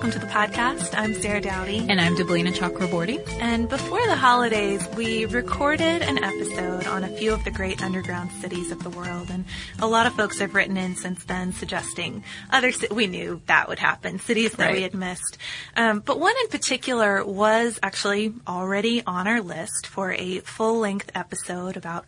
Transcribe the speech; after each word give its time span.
welcome 0.00 0.18
to 0.18 0.26
the 0.26 0.32
podcast. 0.32 0.94
I'm 0.96 1.12
Sarah 1.12 1.42
Dowdy. 1.42 1.84
And 1.86 2.00
I'm 2.00 2.16
Deblina 2.16 2.54
Chakraborty. 2.54 3.22
And 3.38 3.68
before 3.68 4.00
the 4.06 4.16
holidays, 4.16 4.88
we 4.96 5.26
recorded 5.26 6.00
an 6.00 6.24
episode 6.24 6.86
on 6.86 7.04
a 7.04 7.08
few 7.08 7.34
of 7.34 7.44
the 7.44 7.50
great 7.50 7.82
underground 7.82 8.32
cities 8.32 8.72
of 8.72 8.82
the 8.82 8.88
world. 8.88 9.28
And 9.28 9.44
a 9.78 9.86
lot 9.86 10.06
of 10.06 10.14
folks 10.14 10.38
have 10.38 10.54
written 10.54 10.78
in 10.78 10.96
since 10.96 11.22
then 11.24 11.52
suggesting 11.52 12.24
other, 12.48 12.72
we 12.90 13.08
knew 13.08 13.42
that 13.44 13.68
would 13.68 13.78
happen, 13.78 14.18
cities 14.20 14.52
that 14.52 14.68
Right. 14.68 14.76
we 14.76 14.82
had 14.84 14.94
missed. 14.94 15.36
Um, 15.76 16.00
but 16.00 16.18
one 16.18 16.34
in 16.44 16.48
particular 16.48 17.22
was 17.22 17.78
actually 17.82 18.32
already 18.48 19.02
on 19.06 19.28
our 19.28 19.42
list 19.42 19.86
for 19.86 20.12
a 20.12 20.38
full 20.40 20.78
length 20.78 21.10
episode 21.14 21.76
about 21.76 22.06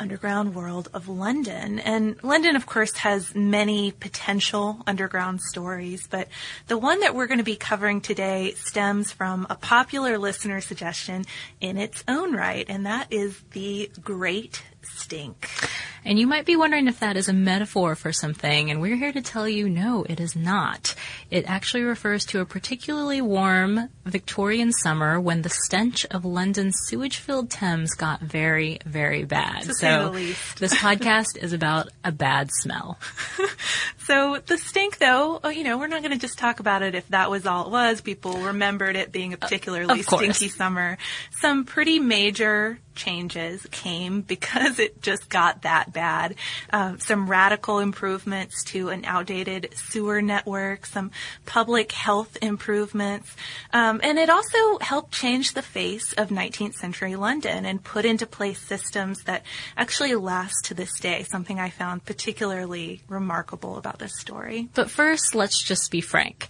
underground 0.00 0.54
world 0.54 0.88
of 0.94 1.08
London. 1.08 1.78
And 1.78 2.22
London, 2.24 2.56
of 2.56 2.66
course, 2.66 2.96
has 2.98 3.34
many 3.34 3.92
potential 3.92 4.80
underground 4.86 5.42
stories, 5.42 6.08
but 6.08 6.28
the 6.66 6.78
one 6.78 7.00
that 7.00 7.14
we're 7.14 7.26
going 7.26 7.38
to 7.38 7.44
be 7.44 7.56
covering 7.56 8.00
today 8.00 8.54
stems 8.54 9.12
from 9.12 9.46
a 9.50 9.54
popular 9.54 10.18
listener 10.18 10.60
suggestion 10.60 11.26
in 11.60 11.76
its 11.76 12.02
own 12.08 12.34
right, 12.34 12.64
and 12.68 12.86
that 12.86 13.12
is 13.12 13.38
the 13.52 13.90
Great 14.02 14.62
Stink. 14.82 15.48
And 16.04 16.18
you 16.18 16.26
might 16.26 16.46
be 16.46 16.56
wondering 16.56 16.88
if 16.88 17.00
that 17.00 17.16
is 17.16 17.28
a 17.28 17.34
metaphor 17.34 17.94
for 17.94 18.12
something, 18.12 18.70
and 18.70 18.80
we're 18.80 18.96
here 18.96 19.12
to 19.12 19.20
tell 19.20 19.48
you 19.48 19.68
no, 19.68 20.04
it 20.08 20.18
is 20.18 20.34
not. 20.34 20.94
It 21.30 21.48
actually 21.48 21.82
refers 21.82 22.24
to 22.26 22.40
a 22.40 22.46
particularly 22.46 23.20
warm 23.20 23.90
Victorian 24.10 24.72
summer 24.72 25.20
when 25.20 25.42
the 25.42 25.48
stench 25.48 26.04
of 26.10 26.24
London's 26.24 26.76
sewage-filled 26.86 27.50
Thames 27.50 27.94
got 27.94 28.20
very, 28.20 28.78
very 28.84 29.24
bad. 29.24 29.62
To 29.62 30.10
least. 30.10 30.58
this 30.58 30.74
podcast 30.74 31.36
is 31.40 31.52
about 31.52 31.88
a 32.04 32.12
bad 32.12 32.50
smell. 32.52 32.98
So 34.10 34.38
the 34.44 34.58
stink, 34.58 34.98
though, 34.98 35.38
oh, 35.44 35.50
you 35.50 35.62
know, 35.62 35.78
we're 35.78 35.86
not 35.86 36.02
going 36.02 36.10
to 36.10 36.18
just 36.18 36.36
talk 36.36 36.58
about 36.58 36.82
it 36.82 36.96
if 36.96 37.06
that 37.10 37.30
was 37.30 37.46
all 37.46 37.66
it 37.66 37.70
was. 37.70 38.00
People 38.00 38.38
remembered 38.38 38.96
it 38.96 39.12
being 39.12 39.34
a 39.34 39.36
particularly 39.36 40.00
of 40.00 40.04
stinky 40.04 40.48
summer. 40.48 40.98
Some 41.40 41.64
pretty 41.64 42.00
major 42.00 42.80
changes 42.96 43.64
came 43.70 44.20
because 44.34 44.80
it 44.80 45.00
just 45.00 45.28
got 45.28 45.62
that 45.62 45.92
bad. 45.92 46.34
Um, 46.72 46.98
some 46.98 47.30
radical 47.30 47.78
improvements 47.78 48.64
to 48.64 48.88
an 48.88 49.04
outdated 49.04 49.68
sewer 49.74 50.20
network, 50.20 50.86
some 50.86 51.12
public 51.46 51.92
health 51.92 52.36
improvements, 52.42 53.32
um, 53.72 53.99
and 54.02 54.18
it 54.18 54.30
also 54.30 54.78
helped 54.80 55.12
change 55.12 55.52
the 55.52 55.62
face 55.62 56.12
of 56.14 56.28
19th 56.28 56.74
century 56.74 57.16
London 57.16 57.64
and 57.64 57.82
put 57.82 58.04
into 58.04 58.26
place 58.26 58.60
systems 58.60 59.22
that 59.24 59.44
actually 59.76 60.14
last 60.14 60.64
to 60.66 60.74
this 60.74 60.98
day. 61.00 61.22
Something 61.22 61.58
I 61.58 61.70
found 61.70 62.04
particularly 62.04 63.02
remarkable 63.08 63.76
about 63.76 63.98
this 63.98 64.18
story. 64.18 64.68
But 64.74 64.90
first, 64.90 65.34
let's 65.34 65.62
just 65.62 65.90
be 65.90 66.00
frank. 66.00 66.48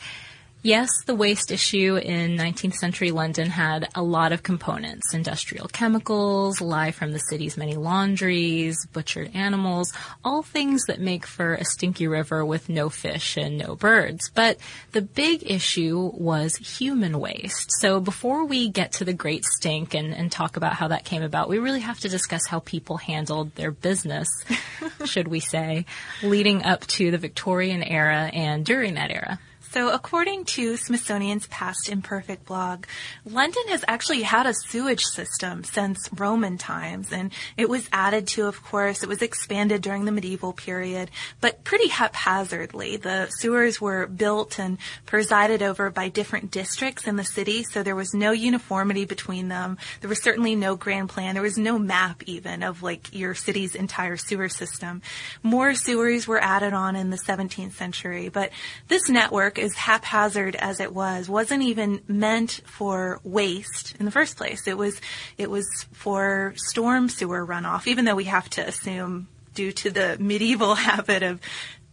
Yes, 0.62 0.90
the 1.06 1.14
waste 1.14 1.50
issue 1.50 1.96
in 1.96 2.36
19th 2.36 2.74
century 2.74 3.12
London 3.12 3.48
had 3.48 3.88
a 3.94 4.02
lot 4.02 4.32
of 4.32 4.42
components. 4.42 5.14
Industrial 5.14 5.66
chemicals, 5.68 6.60
lye 6.60 6.90
from 6.90 7.12
the 7.12 7.18
city's 7.18 7.56
many 7.56 7.76
laundries, 7.76 8.84
butchered 8.92 9.30
animals, 9.32 9.90
all 10.22 10.42
things 10.42 10.84
that 10.84 11.00
make 11.00 11.24
for 11.24 11.54
a 11.54 11.64
stinky 11.64 12.06
river 12.06 12.44
with 12.44 12.68
no 12.68 12.90
fish 12.90 13.38
and 13.38 13.56
no 13.56 13.74
birds. 13.74 14.28
But 14.34 14.58
the 14.92 15.00
big 15.00 15.50
issue 15.50 16.10
was 16.12 16.56
human 16.56 17.20
waste. 17.20 17.70
So 17.78 17.98
before 17.98 18.44
we 18.44 18.68
get 18.68 18.92
to 18.92 19.06
the 19.06 19.14
great 19.14 19.46
stink 19.46 19.94
and, 19.94 20.14
and 20.14 20.30
talk 20.30 20.58
about 20.58 20.74
how 20.74 20.88
that 20.88 21.06
came 21.06 21.22
about, 21.22 21.48
we 21.48 21.58
really 21.58 21.80
have 21.80 22.00
to 22.00 22.10
discuss 22.10 22.46
how 22.46 22.60
people 22.60 22.98
handled 22.98 23.54
their 23.54 23.70
business, 23.70 24.28
should 25.06 25.28
we 25.28 25.40
say, 25.40 25.86
leading 26.22 26.64
up 26.64 26.86
to 26.88 27.10
the 27.10 27.18
Victorian 27.18 27.82
era 27.82 28.30
and 28.34 28.66
during 28.66 28.94
that 28.94 29.10
era. 29.10 29.38
So, 29.72 29.90
according 29.90 30.46
to 30.46 30.76
Smithsonian's 30.76 31.46
Past 31.46 31.88
Imperfect 31.88 32.44
blog, 32.44 32.86
London 33.24 33.62
has 33.68 33.84
actually 33.86 34.22
had 34.22 34.44
a 34.44 34.52
sewage 34.52 35.04
system 35.04 35.62
since 35.62 36.08
Roman 36.12 36.58
times, 36.58 37.12
and 37.12 37.32
it 37.56 37.68
was 37.68 37.88
added 37.92 38.26
to, 38.28 38.48
of 38.48 38.64
course, 38.64 39.04
it 39.04 39.08
was 39.08 39.22
expanded 39.22 39.80
during 39.80 40.06
the 40.06 40.12
medieval 40.12 40.52
period, 40.52 41.08
but 41.40 41.62
pretty 41.62 41.86
haphazardly. 41.86 42.96
The 42.96 43.28
sewers 43.38 43.80
were 43.80 44.08
built 44.08 44.58
and 44.58 44.76
presided 45.06 45.62
over 45.62 45.88
by 45.88 46.08
different 46.08 46.50
districts 46.50 47.06
in 47.06 47.14
the 47.14 47.22
city, 47.22 47.62
so 47.62 47.84
there 47.84 47.94
was 47.94 48.12
no 48.12 48.32
uniformity 48.32 49.04
between 49.04 49.46
them. 49.46 49.78
There 50.00 50.10
was 50.10 50.20
certainly 50.20 50.56
no 50.56 50.74
grand 50.74 51.10
plan. 51.10 51.34
There 51.34 51.44
was 51.44 51.58
no 51.58 51.78
map 51.78 52.24
even 52.26 52.64
of 52.64 52.82
like 52.82 53.14
your 53.14 53.36
city's 53.36 53.76
entire 53.76 54.16
sewer 54.16 54.48
system. 54.48 55.00
More 55.44 55.74
sewers 55.74 56.26
were 56.26 56.42
added 56.42 56.72
on 56.72 56.96
in 56.96 57.10
the 57.10 57.18
17th 57.18 57.74
century, 57.74 58.30
but 58.30 58.50
this 58.88 59.08
network, 59.08 59.59
as 59.60 59.74
haphazard 59.74 60.56
as 60.56 60.80
it 60.80 60.94
was, 60.94 61.28
wasn't 61.28 61.62
even 61.62 62.00
meant 62.08 62.60
for 62.64 63.20
waste 63.22 63.94
in 63.98 64.04
the 64.04 64.10
first 64.10 64.36
place. 64.36 64.66
It 64.66 64.76
was, 64.76 65.00
it 65.38 65.50
was 65.50 65.66
for 65.92 66.54
storm 66.56 67.08
sewer 67.08 67.46
runoff, 67.46 67.86
even 67.86 68.04
though 68.04 68.16
we 68.16 68.24
have 68.24 68.48
to 68.50 68.66
assume 68.66 69.28
due 69.54 69.72
to 69.72 69.90
the 69.90 70.16
medieval 70.18 70.74
habit 70.76 71.22
of 71.22 71.40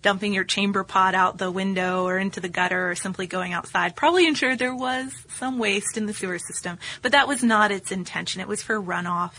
dumping 0.01 0.33
your 0.33 0.44
chamber 0.44 0.83
pot 0.83 1.16
out 1.16 1.38
the 1.38 1.51
window 1.51 2.06
or 2.06 2.17
into 2.17 2.39
the 2.39 2.50
gutter 2.50 2.91
or 2.91 2.95
simply 2.95 3.27
going 3.27 3.51
outside 3.51 3.95
probably 3.95 4.27
ensured 4.27 4.59
there 4.59 4.75
was 4.75 5.11
some 5.29 5.57
waste 5.57 5.97
in 5.97 6.06
the 6.06 6.13
sewer 6.13 6.39
system. 6.39 6.77
But 7.01 7.11
that 7.13 7.27
was 7.27 7.44
not 7.44 7.72
its 7.72 7.91
intention. 7.91 8.41
It 8.41 8.47
was 8.47 8.61
for 8.61 8.81
runoff. 8.81 9.33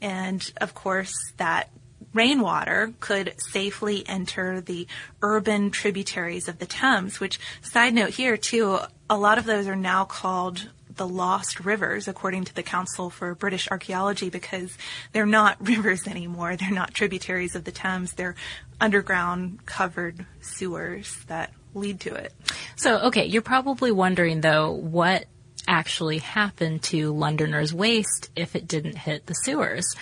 And 0.00 0.50
of 0.60 0.74
course, 0.74 1.12
that 1.36 1.70
rainwater 2.18 2.92
could 2.98 3.32
safely 3.38 4.02
enter 4.08 4.60
the 4.60 4.88
urban 5.22 5.70
tributaries 5.70 6.48
of 6.48 6.58
the 6.58 6.66
Thames, 6.66 7.20
which, 7.20 7.38
side 7.62 7.94
note 7.94 8.10
here 8.10 8.36
too, 8.36 8.80
a 9.08 9.16
lot 9.16 9.38
of 9.38 9.44
those 9.44 9.68
are 9.68 9.76
now 9.76 10.04
called 10.04 10.68
the 10.96 11.06
lost 11.06 11.60
rivers, 11.60 12.08
according 12.08 12.42
to 12.42 12.52
the 12.52 12.62
Council 12.64 13.08
for 13.08 13.36
British 13.36 13.70
Archaeology, 13.70 14.30
because 14.30 14.76
they're 15.12 15.26
not 15.26 15.56
rivers 15.66 16.08
anymore. 16.08 16.56
They're 16.56 16.72
not 16.72 16.92
tributaries 16.92 17.54
of 17.54 17.62
the 17.62 17.70
Thames. 17.70 18.14
They're 18.14 18.34
underground 18.80 19.64
covered 19.64 20.26
sewers 20.40 21.16
that 21.28 21.52
lead 21.72 22.00
to 22.00 22.14
it. 22.14 22.32
So, 22.74 22.98
okay, 22.98 23.26
you're 23.26 23.42
probably 23.42 23.92
wondering 23.92 24.40
though, 24.40 24.72
what 24.72 25.26
actually 25.68 26.18
happened 26.18 26.82
to 26.82 27.12
Londoners' 27.12 27.72
waste 27.72 28.30
if 28.34 28.56
it 28.56 28.66
didn't 28.66 28.96
hit 28.96 29.26
the 29.26 29.34
sewers? 29.34 29.94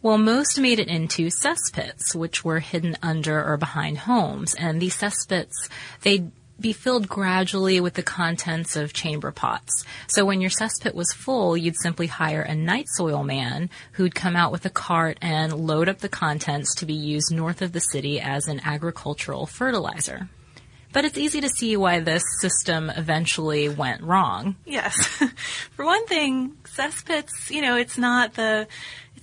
Well, 0.00 0.18
most 0.18 0.58
made 0.58 0.78
it 0.78 0.88
into 0.88 1.28
cesspits, 1.28 2.14
which 2.14 2.44
were 2.44 2.60
hidden 2.60 2.96
under 3.02 3.44
or 3.44 3.56
behind 3.56 3.98
homes. 3.98 4.54
And 4.54 4.80
these 4.80 4.96
cesspits, 4.96 5.68
they'd 6.02 6.30
be 6.60 6.72
filled 6.72 7.08
gradually 7.08 7.80
with 7.80 7.94
the 7.94 8.02
contents 8.02 8.76
of 8.76 8.92
chamber 8.92 9.30
pots. 9.30 9.84
So 10.08 10.24
when 10.24 10.40
your 10.40 10.50
cesspit 10.50 10.94
was 10.94 11.12
full, 11.12 11.56
you'd 11.56 11.76
simply 11.76 12.06
hire 12.06 12.42
a 12.42 12.54
night 12.54 12.86
soil 12.88 13.22
man 13.22 13.70
who'd 13.92 14.14
come 14.14 14.36
out 14.36 14.52
with 14.52 14.64
a 14.66 14.70
cart 14.70 15.18
and 15.20 15.52
load 15.52 15.88
up 15.88 15.98
the 15.98 16.08
contents 16.08 16.74
to 16.76 16.86
be 16.86 16.94
used 16.94 17.32
north 17.32 17.62
of 17.62 17.72
the 17.72 17.80
city 17.80 18.20
as 18.20 18.48
an 18.48 18.60
agricultural 18.64 19.46
fertilizer. 19.46 20.28
But 20.92 21.04
it's 21.04 21.18
easy 21.18 21.40
to 21.42 21.50
see 21.50 21.76
why 21.76 22.00
this 22.00 22.24
system 22.40 22.90
eventually 22.90 23.68
went 23.68 24.02
wrong. 24.02 24.56
Yes. 24.64 25.06
For 25.76 25.84
one 25.84 26.06
thing, 26.06 26.56
cesspits, 26.64 27.50
you 27.50 27.60
know, 27.60 27.76
it's 27.76 27.98
not 27.98 28.34
the, 28.34 28.66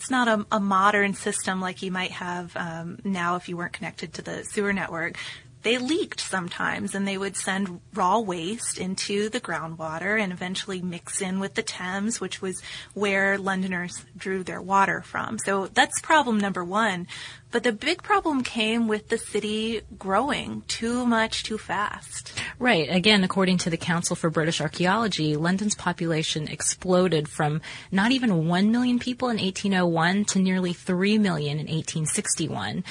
it's 0.06 0.12
not 0.12 0.28
a, 0.28 0.46
a 0.52 0.60
modern 0.60 1.16
system 1.16 1.60
like 1.60 1.82
you 1.82 1.90
might 1.90 2.12
have 2.12 2.56
um, 2.56 3.00
now 3.04 3.38
if 3.38 3.50
you 3.50 3.58
weren't 3.58 3.74
connected 3.74 4.14
to 4.14 4.22
the 4.22 4.44
sewer 4.44 4.72
network. 4.72 5.18
They 5.64 5.80
leaked 5.80 6.20
sometimes 6.20 6.94
and 6.94 7.08
they 7.08 7.18
would 7.18 7.36
send 7.36 7.82
raw 7.96 8.20
waste 8.20 8.78
into 8.78 9.30
the 9.30 9.42
groundwater 9.42 10.22
and 10.22 10.32
eventually 10.32 10.80
mix 10.80 11.22
in 11.22 11.40
with 11.40 11.56
the 11.56 11.64
Thames, 11.64 12.22
which 12.22 12.40
was 12.40 12.62
where 12.94 13.40
Londoners 13.40 14.06
drew 14.16 14.44
their 14.44 14.62
water 14.62 15.02
from. 15.02 15.40
So 15.40 15.66
that's 15.74 16.00
problem 16.02 16.38
number 16.38 16.64
one. 16.64 17.08
But 17.56 17.64
the 17.64 17.72
big 17.72 18.04
problem 18.04 18.44
came 18.44 18.90
with 18.90 19.08
the 19.08 19.18
city 19.18 19.80
growing 19.98 20.64
too 20.68 21.06
much 21.06 21.44
too 21.44 21.58
fast. 21.58 22.34
Right. 22.60 22.94
Again, 22.94 23.24
according 23.24 23.60
to 23.60 23.70
the 23.70 23.78
Council 23.78 24.18
for 24.18 24.30
British 24.30 24.60
Archaeology, 24.60 25.38
London's 25.38 25.74
population 25.74 26.50
exploded 26.50 27.30
from 27.30 27.62
not 27.94 28.12
even 28.12 28.50
1 28.50 28.72
million 28.72 29.00
people 29.00 29.30
in 29.30 29.38
1801 29.38 30.26
to 30.26 30.40
nearly 30.40 30.74
3 30.74 31.18
million 31.18 31.58
in 31.58 31.68
1861. 31.68 32.84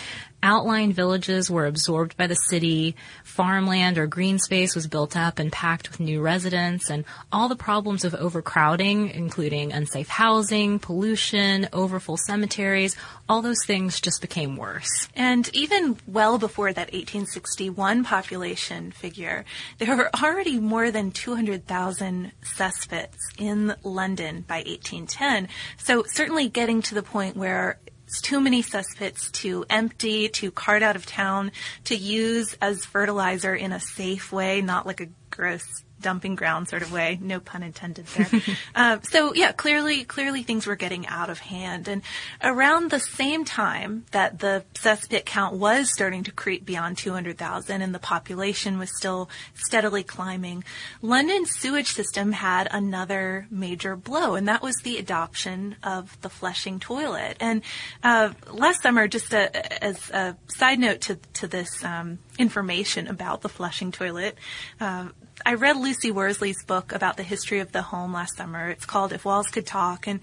Outlying 0.44 0.92
villages 0.92 1.50
were 1.50 1.64
absorbed 1.64 2.18
by 2.18 2.26
the 2.26 2.34
city, 2.34 2.96
farmland 3.24 3.96
or 3.96 4.06
green 4.06 4.38
space 4.38 4.74
was 4.74 4.86
built 4.86 5.16
up 5.16 5.38
and 5.38 5.50
packed 5.50 5.90
with 5.90 6.00
new 6.00 6.20
residents, 6.20 6.90
and 6.90 7.06
all 7.32 7.48
the 7.48 7.56
problems 7.56 8.04
of 8.04 8.14
overcrowding, 8.14 9.08
including 9.08 9.72
unsafe 9.72 10.08
housing, 10.08 10.78
pollution, 10.78 11.66
overfull 11.72 12.18
cemeteries, 12.18 12.94
all 13.26 13.40
those 13.40 13.64
things 13.64 14.02
just 14.02 14.20
became 14.20 14.53
became 14.54 14.60
worse. 14.60 15.08
And 15.14 15.48
even 15.54 15.96
well 16.06 16.38
before 16.38 16.72
that 16.72 16.92
1861 16.92 18.04
population 18.04 18.92
figure, 18.92 19.44
there 19.78 19.96
were 19.96 20.10
already 20.22 20.58
more 20.58 20.90
than 20.90 21.10
200,000 21.10 22.32
cesspits 22.42 23.16
in 23.38 23.74
London 23.82 24.44
by 24.46 24.56
1810. 24.56 25.48
So 25.78 26.04
certainly 26.06 26.48
getting 26.48 26.82
to 26.82 26.94
the 26.94 27.02
point 27.02 27.36
where 27.36 27.78
it's 28.06 28.20
too 28.20 28.40
many 28.40 28.62
cesspits 28.62 29.32
to 29.32 29.64
empty, 29.70 30.28
to 30.28 30.50
cart 30.50 30.82
out 30.82 30.96
of 30.96 31.06
town, 31.06 31.52
to 31.84 31.96
use 31.96 32.56
as 32.60 32.84
fertilizer 32.84 33.54
in 33.54 33.72
a 33.72 33.80
safe 33.80 34.30
way, 34.30 34.60
not 34.60 34.86
like 34.86 35.00
a 35.00 35.08
gross 35.30 35.83
dumping 36.04 36.34
ground 36.34 36.68
sort 36.68 36.82
of 36.82 36.92
way. 36.92 37.18
No 37.20 37.40
pun 37.40 37.62
intended 37.62 38.06
there. 38.08 38.42
uh, 38.74 38.98
so 39.02 39.32
yeah, 39.32 39.52
clearly, 39.52 40.04
clearly 40.04 40.42
things 40.42 40.66
were 40.66 40.76
getting 40.76 41.06
out 41.06 41.30
of 41.30 41.38
hand. 41.38 41.88
And 41.88 42.02
around 42.42 42.90
the 42.90 43.00
same 43.00 43.46
time 43.46 44.04
that 44.10 44.38
the 44.40 44.64
cesspit 44.74 45.24
count 45.24 45.54
was 45.54 45.90
starting 45.90 46.22
to 46.24 46.30
creep 46.30 46.66
beyond 46.66 46.98
200,000 46.98 47.80
and 47.80 47.94
the 47.94 47.98
population 47.98 48.78
was 48.78 48.94
still 48.94 49.30
steadily 49.54 50.02
climbing, 50.02 50.62
London's 51.00 51.50
sewage 51.50 51.92
system 51.92 52.32
had 52.32 52.68
another 52.70 53.46
major 53.50 53.96
blow, 53.96 54.34
and 54.34 54.46
that 54.46 54.60
was 54.60 54.76
the 54.84 54.98
adoption 54.98 55.76
of 55.82 56.20
the 56.20 56.28
flushing 56.28 56.78
toilet. 56.78 57.38
And 57.40 57.62
uh, 58.02 58.34
last 58.52 58.82
summer, 58.82 59.08
just 59.08 59.32
a, 59.32 59.82
as 59.82 60.10
a 60.10 60.36
side 60.48 60.78
note 60.78 61.00
to 61.02 61.16
to 61.34 61.46
this 61.46 61.82
um, 61.82 62.18
information 62.38 63.08
about 63.08 63.40
the 63.40 63.48
flushing 63.48 63.90
toilet. 63.90 64.36
Uh, 64.80 65.08
I 65.44 65.54
read 65.54 65.76
Lucy 65.76 66.10
Worsley's 66.10 66.62
book 66.64 66.92
about 66.92 67.16
the 67.16 67.22
history 67.22 67.60
of 67.60 67.72
the 67.72 67.82
home 67.82 68.12
last 68.12 68.36
summer. 68.36 68.68
It's 68.68 68.86
called 68.86 69.12
If 69.12 69.24
Walls 69.24 69.48
Could 69.48 69.66
Talk, 69.66 70.06
and 70.06 70.20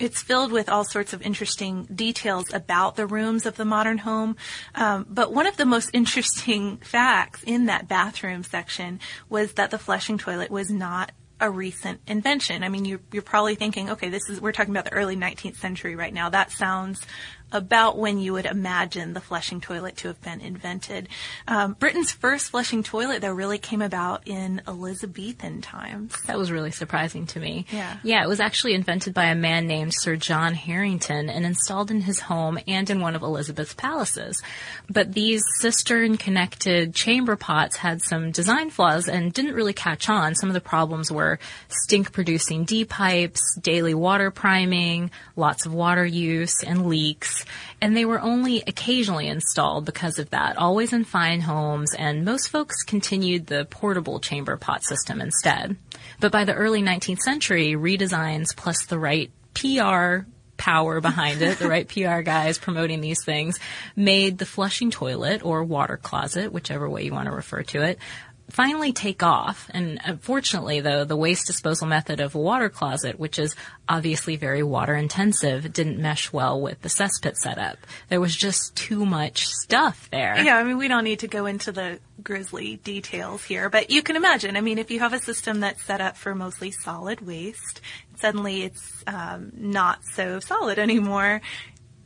it's 0.00 0.22
filled 0.22 0.52
with 0.52 0.68
all 0.68 0.84
sorts 0.84 1.12
of 1.12 1.22
interesting 1.22 1.84
details 1.84 2.52
about 2.52 2.96
the 2.96 3.06
rooms 3.06 3.46
of 3.46 3.56
the 3.56 3.64
modern 3.64 3.98
home. 3.98 4.36
Um, 4.74 5.06
but 5.08 5.32
one 5.32 5.46
of 5.46 5.56
the 5.56 5.66
most 5.66 5.90
interesting 5.92 6.78
facts 6.78 7.42
in 7.42 7.66
that 7.66 7.88
bathroom 7.88 8.42
section 8.42 9.00
was 9.28 9.52
that 9.54 9.70
the 9.70 9.78
flushing 9.78 10.18
toilet 10.18 10.50
was 10.50 10.70
not 10.70 11.12
a 11.40 11.50
recent 11.50 12.00
invention. 12.06 12.62
I 12.62 12.68
mean, 12.68 12.84
you're, 12.84 13.00
you're 13.12 13.22
probably 13.22 13.56
thinking, 13.56 13.90
okay, 13.90 14.08
this 14.08 14.28
is, 14.30 14.40
we're 14.40 14.52
talking 14.52 14.72
about 14.72 14.84
the 14.84 14.92
early 14.92 15.16
19th 15.16 15.56
century 15.56 15.96
right 15.96 16.14
now. 16.14 16.30
That 16.30 16.52
sounds 16.52 17.04
about 17.54 17.96
when 17.96 18.18
you 18.18 18.32
would 18.32 18.46
imagine 18.46 19.14
the 19.14 19.20
flushing 19.20 19.60
toilet 19.60 19.96
to 19.98 20.08
have 20.08 20.20
been 20.20 20.40
invented. 20.40 21.08
Um, 21.46 21.74
Britain's 21.74 22.10
first 22.10 22.50
flushing 22.50 22.82
toilet, 22.82 23.22
though, 23.22 23.32
really 23.32 23.58
came 23.58 23.80
about 23.80 24.26
in 24.26 24.60
Elizabethan 24.66 25.62
times. 25.62 26.20
That 26.22 26.36
was 26.36 26.50
really 26.50 26.72
surprising 26.72 27.26
to 27.28 27.40
me. 27.40 27.66
Yeah. 27.70 27.96
Yeah, 28.02 28.24
it 28.24 28.28
was 28.28 28.40
actually 28.40 28.74
invented 28.74 29.14
by 29.14 29.26
a 29.26 29.34
man 29.34 29.66
named 29.66 29.94
Sir 29.94 30.16
John 30.16 30.54
Harington 30.54 31.30
and 31.30 31.46
installed 31.46 31.90
in 31.90 32.02
his 32.02 32.20
home 32.20 32.58
and 32.66 32.90
in 32.90 33.00
one 33.00 33.14
of 33.14 33.22
Elizabeth's 33.22 33.74
palaces. 33.74 34.42
But 34.90 35.12
these 35.12 35.42
cistern 35.60 36.16
connected 36.16 36.94
chamber 36.94 37.36
pots 37.36 37.76
had 37.76 38.02
some 38.02 38.32
design 38.32 38.70
flaws 38.70 39.08
and 39.08 39.32
didn't 39.32 39.54
really 39.54 39.72
catch 39.72 40.08
on. 40.08 40.34
Some 40.34 40.48
of 40.48 40.54
the 40.54 40.60
problems 40.60 41.12
were 41.12 41.38
stink 41.68 42.12
producing 42.12 42.64
D 42.64 42.84
pipes, 42.84 43.56
daily 43.60 43.94
water 43.94 44.30
priming, 44.30 45.10
lots 45.36 45.66
of 45.66 45.72
water 45.72 46.04
use, 46.04 46.62
and 46.64 46.86
leaks 46.86 47.43
and 47.80 47.96
they 47.96 48.04
were 48.04 48.20
only 48.20 48.62
occasionally 48.66 49.28
installed 49.28 49.84
because 49.84 50.18
of 50.18 50.30
that, 50.30 50.56
always 50.56 50.92
in 50.92 51.04
fine 51.04 51.40
homes, 51.40 51.94
and 51.94 52.24
most 52.24 52.48
folks 52.48 52.82
continued 52.82 53.46
the 53.46 53.64
portable 53.66 54.20
chamber 54.20 54.56
pot 54.56 54.82
system 54.82 55.20
instead. 55.20 55.76
But 56.20 56.32
by 56.32 56.44
the 56.44 56.54
early 56.54 56.82
19th 56.82 57.20
century, 57.20 57.72
redesigns 57.72 58.54
plus 58.56 58.86
the 58.86 58.98
right 58.98 59.30
PR 59.54 60.26
power 60.56 61.00
behind 61.00 61.42
it, 61.42 61.58
the 61.58 61.68
right 61.68 61.88
PR 61.88 62.20
guys 62.20 62.58
promoting 62.58 63.00
these 63.00 63.24
things, 63.24 63.58
made 63.96 64.38
the 64.38 64.46
flushing 64.46 64.90
toilet 64.90 65.44
or 65.44 65.64
water 65.64 65.96
closet, 65.96 66.52
whichever 66.52 66.88
way 66.88 67.04
you 67.04 67.12
want 67.12 67.26
to 67.26 67.34
refer 67.34 67.62
to 67.62 67.82
it, 67.82 67.98
finally 68.50 68.92
take 68.92 69.22
off. 69.22 69.68
And 69.72 70.00
unfortunately, 70.04 70.80
though, 70.80 71.04
the 71.04 71.16
waste 71.16 71.46
disposal 71.46 71.86
method 71.86 72.20
of 72.20 72.34
a 72.34 72.38
water 72.38 72.68
closet, 72.68 73.18
which 73.18 73.38
is 73.38 73.54
obviously 73.88 74.36
very 74.36 74.62
water 74.62 74.94
intensive, 74.94 75.72
didn't 75.72 75.98
mesh 75.98 76.32
well 76.32 76.60
with 76.60 76.80
the 76.82 76.88
cesspit 76.88 77.36
setup. 77.36 77.78
There 78.08 78.20
was 78.20 78.34
just 78.34 78.76
too 78.76 79.04
much 79.06 79.46
stuff 79.46 80.08
there. 80.10 80.42
Yeah, 80.42 80.56
I 80.56 80.64
mean, 80.64 80.78
we 80.78 80.88
don't 80.88 81.04
need 81.04 81.20
to 81.20 81.28
go 81.28 81.46
into 81.46 81.72
the 81.72 81.98
grisly 82.22 82.76
details 82.76 83.44
here, 83.44 83.68
but 83.68 83.90
you 83.90 84.02
can 84.02 84.16
imagine. 84.16 84.56
I 84.56 84.60
mean, 84.60 84.78
if 84.78 84.90
you 84.90 85.00
have 85.00 85.12
a 85.12 85.18
system 85.18 85.60
that's 85.60 85.82
set 85.82 86.00
up 86.00 86.16
for 86.16 86.34
mostly 86.34 86.70
solid 86.70 87.20
waste, 87.26 87.80
suddenly 88.16 88.62
it's 88.62 89.04
um, 89.06 89.52
not 89.56 90.04
so 90.04 90.40
solid 90.40 90.78
anymore 90.78 91.40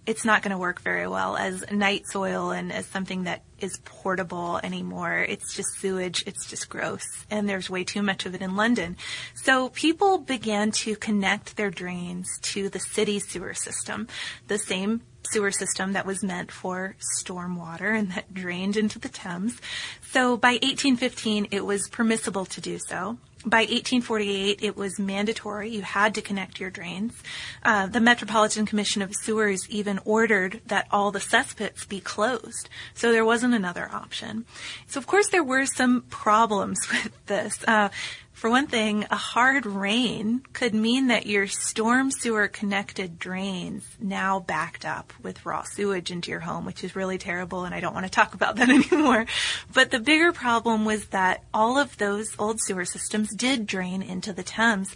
it's 0.08 0.24
not 0.24 0.40
going 0.40 0.52
to 0.52 0.58
work 0.58 0.80
very 0.80 1.06
well 1.06 1.36
as 1.36 1.70
night 1.70 2.06
soil 2.08 2.50
and 2.50 2.72
as 2.72 2.86
something 2.86 3.24
that 3.24 3.42
is 3.58 3.78
portable 3.84 4.58
anymore. 4.62 5.18
It's 5.18 5.54
just 5.54 5.68
sewage. 5.76 6.24
It's 6.26 6.48
just 6.48 6.70
gross. 6.70 7.04
And 7.30 7.46
there's 7.46 7.68
way 7.68 7.84
too 7.84 8.02
much 8.02 8.24
of 8.24 8.34
it 8.34 8.40
in 8.40 8.56
London. 8.56 8.96
So 9.34 9.68
people 9.68 10.16
began 10.16 10.70
to 10.70 10.96
connect 10.96 11.58
their 11.58 11.70
drains 11.70 12.26
to 12.54 12.70
the 12.70 12.80
city 12.80 13.18
sewer 13.18 13.52
system, 13.52 14.08
the 14.46 14.58
same 14.58 15.02
sewer 15.30 15.50
system 15.50 15.92
that 15.92 16.06
was 16.06 16.24
meant 16.24 16.50
for 16.50 16.96
storm 16.98 17.56
water 17.56 17.92
and 17.92 18.10
that 18.12 18.32
drained 18.32 18.78
into 18.78 18.98
the 18.98 19.10
Thames. 19.10 19.60
So 20.10 20.38
by 20.38 20.52
1815, 20.52 21.48
it 21.50 21.66
was 21.66 21.86
permissible 21.90 22.46
to 22.46 22.62
do 22.62 22.78
so 22.88 23.18
by 23.48 23.60
1848, 23.60 24.62
it 24.62 24.76
was 24.76 24.98
mandatory. 24.98 25.70
You 25.70 25.82
had 25.82 26.14
to 26.14 26.22
connect 26.22 26.60
your 26.60 26.70
drains. 26.70 27.14
Uh, 27.62 27.86
the 27.86 28.00
Metropolitan 28.00 28.66
Commission 28.66 29.02
of 29.02 29.14
Sewers 29.14 29.68
even 29.68 29.98
ordered 30.04 30.60
that 30.66 30.86
all 30.90 31.10
the 31.10 31.18
cesspits 31.18 31.88
be 31.88 32.00
closed. 32.00 32.68
So 32.94 33.12
there 33.12 33.24
wasn't 33.24 33.54
another 33.54 33.88
option. 33.92 34.44
So 34.86 34.98
of 34.98 35.06
course 35.06 35.28
there 35.28 35.44
were 35.44 35.66
some 35.66 36.02
problems 36.10 36.78
with 36.92 37.26
this. 37.26 37.62
Uh, 37.66 37.88
for 38.38 38.48
one 38.48 38.68
thing, 38.68 39.04
a 39.10 39.16
hard 39.16 39.66
rain 39.66 40.42
could 40.52 40.72
mean 40.72 41.08
that 41.08 41.26
your 41.26 41.48
storm 41.48 42.12
sewer 42.12 42.46
connected 42.46 43.18
drains 43.18 43.84
now 44.00 44.38
backed 44.38 44.84
up 44.84 45.12
with 45.20 45.44
raw 45.44 45.64
sewage 45.64 46.12
into 46.12 46.30
your 46.30 46.38
home, 46.38 46.64
which 46.64 46.84
is 46.84 46.94
really 46.94 47.18
terrible 47.18 47.64
and 47.64 47.74
I 47.74 47.80
don't 47.80 47.94
want 47.94 48.06
to 48.06 48.10
talk 48.10 48.34
about 48.34 48.54
that 48.54 48.68
anymore. 48.92 49.26
But 49.74 49.90
the 49.90 49.98
bigger 49.98 50.30
problem 50.30 50.84
was 50.84 51.06
that 51.06 51.42
all 51.52 51.78
of 51.78 51.98
those 51.98 52.28
old 52.38 52.60
sewer 52.60 52.84
systems 52.84 53.34
did 53.34 53.66
drain 53.66 54.02
into 54.02 54.32
the 54.32 54.44
Thames, 54.44 54.94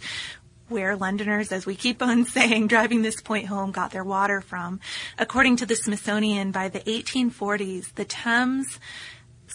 where 0.69 0.95
Londoners, 0.95 1.51
as 1.51 1.65
we 1.65 1.75
keep 1.75 2.01
on 2.01 2.23
saying, 2.37 2.67
driving 2.67 3.01
this 3.01 3.19
point 3.19 3.47
home, 3.47 3.71
got 3.71 3.91
their 3.91 4.05
water 4.05 4.39
from. 4.39 4.79
According 5.19 5.57
to 5.57 5.65
the 5.65 5.75
Smithsonian, 5.75 6.51
by 6.51 6.69
the 6.69 6.79
1840s, 6.79 7.93
the 7.95 8.05
Thames 8.05 8.79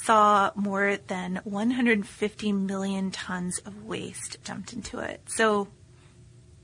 saw 0.09 0.51
more 0.55 0.97
than 1.09 1.39
150 1.45 2.53
million 2.53 3.11
tons 3.11 3.59
of 3.67 3.85
waste 3.85 4.39
dumped 4.43 4.73
into 4.73 4.99
it. 5.01 5.21
So, 5.27 5.69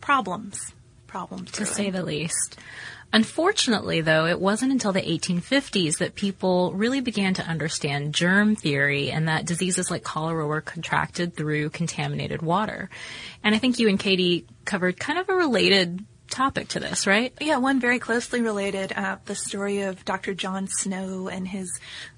problems. 0.01 0.59
Problems. 1.07 1.51
To 1.53 1.67
say 1.67 1.91
the 1.91 2.03
least. 2.03 2.57
Unfortunately, 3.13 4.01
though, 4.01 4.25
it 4.25 4.41
wasn't 4.41 4.73
until 4.73 4.93
the 4.93 5.03
1850s 5.03 5.99
that 5.99 6.15
people 6.15 6.73
really 6.73 7.03
began 7.03 7.35
to 7.35 7.47
understand 7.47 8.15
germ 8.15 8.57
theory 8.57 9.11
and 9.11 9.29
that 9.29 9.45
diseases 9.45 9.91
like 9.91 10.03
cholera 10.05 10.47
were 10.47 10.63
contracted 10.63 11.37
through 11.37 11.69
contaminated 11.69 12.41
water. 12.41 12.89
And 13.45 13.55
I 13.55 13.59
think 13.59 13.79
you 13.79 13.91
and 13.91 14.01
Katie 14.01 14.47
covered 14.65 14.99
kind 14.99 15.19
of 15.19 15.29
a 15.29 15.35
related 15.35 16.03
topic 16.35 16.69
to 16.69 16.81
this, 16.81 17.07
right? 17.07 17.33
Yeah, 17.41 17.59
one 17.59 17.81
very 17.81 17.99
closely 17.99 18.43
related, 18.43 18.93
uh, 18.93 19.17
the 19.25 19.35
story 19.35 19.83
of 19.83 20.05
Dr. 20.05 20.35
John 20.35 20.67
Snow 20.69 21.29
and 21.29 21.47
his 21.47 21.71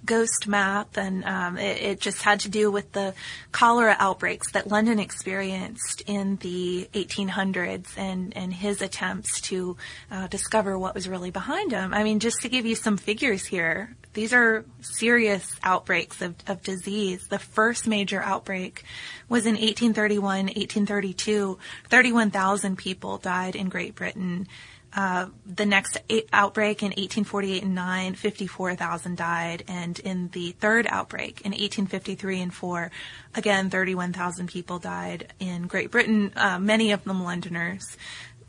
ghost 0.05 0.49
map, 0.49 0.97
and 0.97 1.25
um, 1.25 1.59
it, 1.59 1.83
it, 1.83 2.01
just 2.01 2.23
had 2.23 2.41
to 2.41 2.49
do 2.49 2.71
with 2.71 2.93
the 2.93 3.15
cholera 3.53 3.95
outbreaks 3.99 4.53
that 4.53 4.69
London 4.69 4.99
experienced 4.99 6.03
in 6.07 6.37
the 6.37 6.89
1800s 6.95 7.87
and, 7.97 8.37
and 8.37 8.53
his 8.53 8.81
attempts 8.81 9.41
to 9.43 9.77
uh, 10.11 10.27
discover 10.29 10.79
what 10.79 10.95
was 10.95 11.09
really 11.09 11.31
behind 11.31 11.71
them. 11.73 11.93
I 11.93 12.03
mean, 12.03 12.19
just 12.19 12.41
to 12.43 12.49
give 12.49 12.65
you 12.65 12.75
some 12.75 12.97
figures 12.97 13.45
here, 13.45 13.97
these 14.17 14.33
are 14.33 14.65
serious 14.81 15.55
outbreaks 15.63 16.23
of, 16.23 16.35
of 16.47 16.63
disease. 16.63 17.29
The 17.29 17.39
first 17.39 17.87
major 17.87 18.23
outbreak 18.23 18.83
was 19.29 19.45
in 19.45 19.57
1831, 19.57 20.47
1832. 20.47 21.59
31,000 21.91 22.77
people 22.77 23.19
died 23.19 23.55
in 23.55 23.69
Great 23.69 23.95
Britain. 23.95 24.49
Uh, 24.95 25.27
the 25.45 25.67
next 25.67 25.99
outbreak 26.33 26.83
in 26.83 26.87
1848 26.87 27.63
and 27.63 27.75
9, 27.75 28.15
54,000 28.15 29.17
died. 29.19 29.65
And 29.69 29.99
in 29.99 30.29
the 30.29 30.53
third 30.53 30.87
outbreak 30.89 31.43
in 31.43 31.53
1853 31.53 32.41
and 32.41 32.55
4, 32.55 32.91
again, 33.35 33.69
31,000 33.69 34.49
people 34.49 34.79
died 34.79 35.35
in 35.39 35.67
Great 35.67 35.91
Britain, 35.91 36.33
uh, 36.37 36.59
many 36.59 36.93
of 36.93 37.05
them 37.05 37.23
Londoners. 37.23 37.99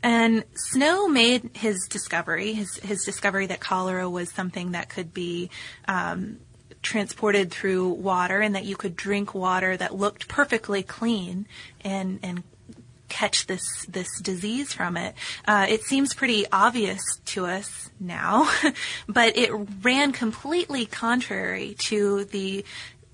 And 0.02 0.44
Snow 0.54 1.08
made 1.08 1.50
his 1.54 1.86
discovery, 1.88 2.52
his, 2.52 2.76
his 2.76 3.04
discovery 3.04 3.46
that 3.46 3.60
cholera 3.60 4.08
was 4.08 4.30
something 4.30 4.72
that 4.72 4.88
could 4.88 5.12
be 5.12 5.50
um, 5.86 6.38
transported 6.82 7.50
through 7.50 7.88
water 7.88 8.40
and 8.40 8.54
that 8.54 8.64
you 8.64 8.76
could 8.76 8.94
drink 8.94 9.34
water 9.34 9.76
that 9.76 9.94
looked 9.94 10.28
perfectly 10.28 10.82
clean 10.82 11.46
and, 11.82 12.20
and 12.22 12.44
catch 13.08 13.46
this 13.46 13.86
this 13.86 14.08
disease 14.20 14.72
from 14.72 14.96
it. 14.96 15.14
Uh, 15.46 15.66
it 15.68 15.82
seems 15.82 16.14
pretty 16.14 16.46
obvious 16.52 17.00
to 17.24 17.46
us 17.46 17.90
now, 17.98 18.50
but 19.08 19.36
it 19.36 19.50
ran 19.82 20.12
completely 20.12 20.86
contrary 20.86 21.74
to 21.78 22.24
the 22.26 22.64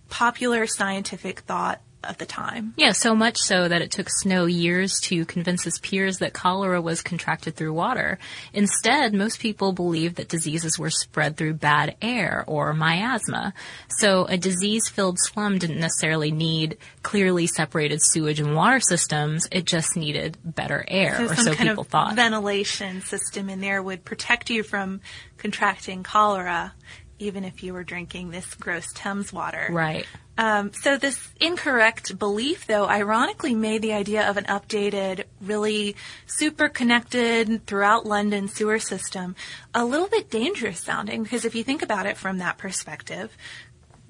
popular 0.09 0.67
scientific 0.67 1.41
thought 1.41 1.81
of 2.09 2.19
the 2.19 2.27
time. 2.27 2.75
Yeah, 2.77 2.93
so 2.93 3.15
much 3.15 3.39
so 3.39 3.69
that 3.69 3.83
it 3.83 3.91
took 3.91 4.09
Snow 4.11 4.47
years 4.47 5.01
to 5.05 5.25
convince 5.25 5.65
his 5.65 5.79
peers 5.79 6.19
that 6.19 6.33
cholera 6.33 6.81
was 6.81 7.03
contracted 7.03 7.57
through 7.57 7.73
water. 7.73 8.19
Instead, 8.53 9.15
most 9.15 9.41
people 9.41 9.73
believed 9.73 10.17
that 10.17 10.29
diseases 10.29 10.79
were 10.79 10.91
spread 10.91 11.37
through 11.37 11.55
bad 11.55 11.97
air 12.01 12.45
or 12.47 12.73
miasma. 12.73 13.55
So 13.99 14.25
a 14.27 14.37
disease-filled 14.37 15.19
slum 15.21 15.59
didn't 15.59 15.81
necessarily 15.81 16.31
need 16.31 16.77
clearly 17.03 17.47
separated 17.47 18.01
sewage 18.03 18.41
and 18.41 18.55
water 18.55 18.81
systems. 18.81 19.49
It 19.51 19.65
just 19.65 19.97
needed 19.97 20.39
better 20.45 20.85
air, 20.89 21.17
So 21.17 21.25
or 21.25 21.35
some 21.35 21.45
so 21.45 21.55
kind 21.55 21.69
people 21.69 21.83
of 21.83 21.89
thought. 21.89 22.15
ventilation 22.17 23.01
system 23.03 23.49
in 23.49 23.61
there 23.61 23.83
would 23.83 24.05
protect 24.05 24.51
you 24.51 24.63
from 24.63 25.01
contracting 25.39 26.03
cholera, 26.03 26.73
even 27.19 27.45
if 27.45 27.63
you 27.63 27.73
were 27.73 27.85
drinking 27.85 28.31
this 28.31 28.55
gross 28.55 28.93
Thames 28.93 29.33
water. 29.33 29.69
Right. 29.71 30.07
Um, 30.37 30.73
so 30.73 30.97
this 30.97 31.33
incorrect 31.41 32.19
belief, 32.19 32.67
though, 32.67 32.87
ironically 32.87 33.55
made 33.55 33.83
the 33.83 33.93
idea 33.93 34.29
of 34.29 34.37
an 34.37 34.45
updated, 34.45 35.25
really 35.41 35.95
super 36.27 36.69
connected 36.69 37.65
throughout 37.67 38.05
London 38.05 38.49
sewer 38.49 38.81
system 38.81 39.37
a 39.73 39.85
little 39.85 40.09
bit 40.09 40.31
dangerous 40.31 40.81
sounding 40.81 41.23
because 41.23 41.45
if 41.45 41.55
you 41.55 41.63
think 41.63 41.83
about 41.83 42.07
it 42.07 42.17
from 42.17 42.39
that 42.39 42.59
perspective, 42.59 43.37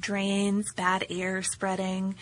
drains, 0.01 0.73
bad 0.73 1.07
air 1.11 1.43
spreading, 1.43 2.15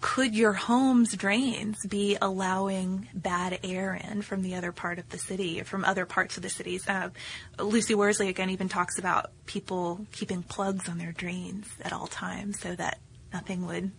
could 0.00 0.34
your 0.34 0.54
home's 0.54 1.14
drains 1.14 1.84
be 1.86 2.16
allowing 2.20 3.08
bad 3.14 3.60
air 3.62 3.94
in 3.94 4.22
from 4.22 4.42
the 4.42 4.54
other 4.54 4.72
part 4.72 4.98
of 4.98 5.08
the 5.10 5.18
city, 5.18 5.62
from 5.62 5.84
other 5.84 6.06
parts 6.06 6.36
of 6.36 6.42
the 6.42 6.48
cities? 6.48 6.88
Uh, 6.88 7.10
Lucy 7.58 7.94
Worsley 7.94 8.28
again 8.28 8.50
even 8.50 8.68
talks 8.68 8.98
about 8.98 9.30
people 9.46 10.06
keeping 10.12 10.42
plugs 10.42 10.88
on 10.88 10.98
their 10.98 11.12
drains 11.12 11.66
at 11.82 11.92
all 11.92 12.06
times 12.06 12.58
so 12.60 12.74
that 12.74 12.98
nothing 13.32 13.66
would 13.66 13.90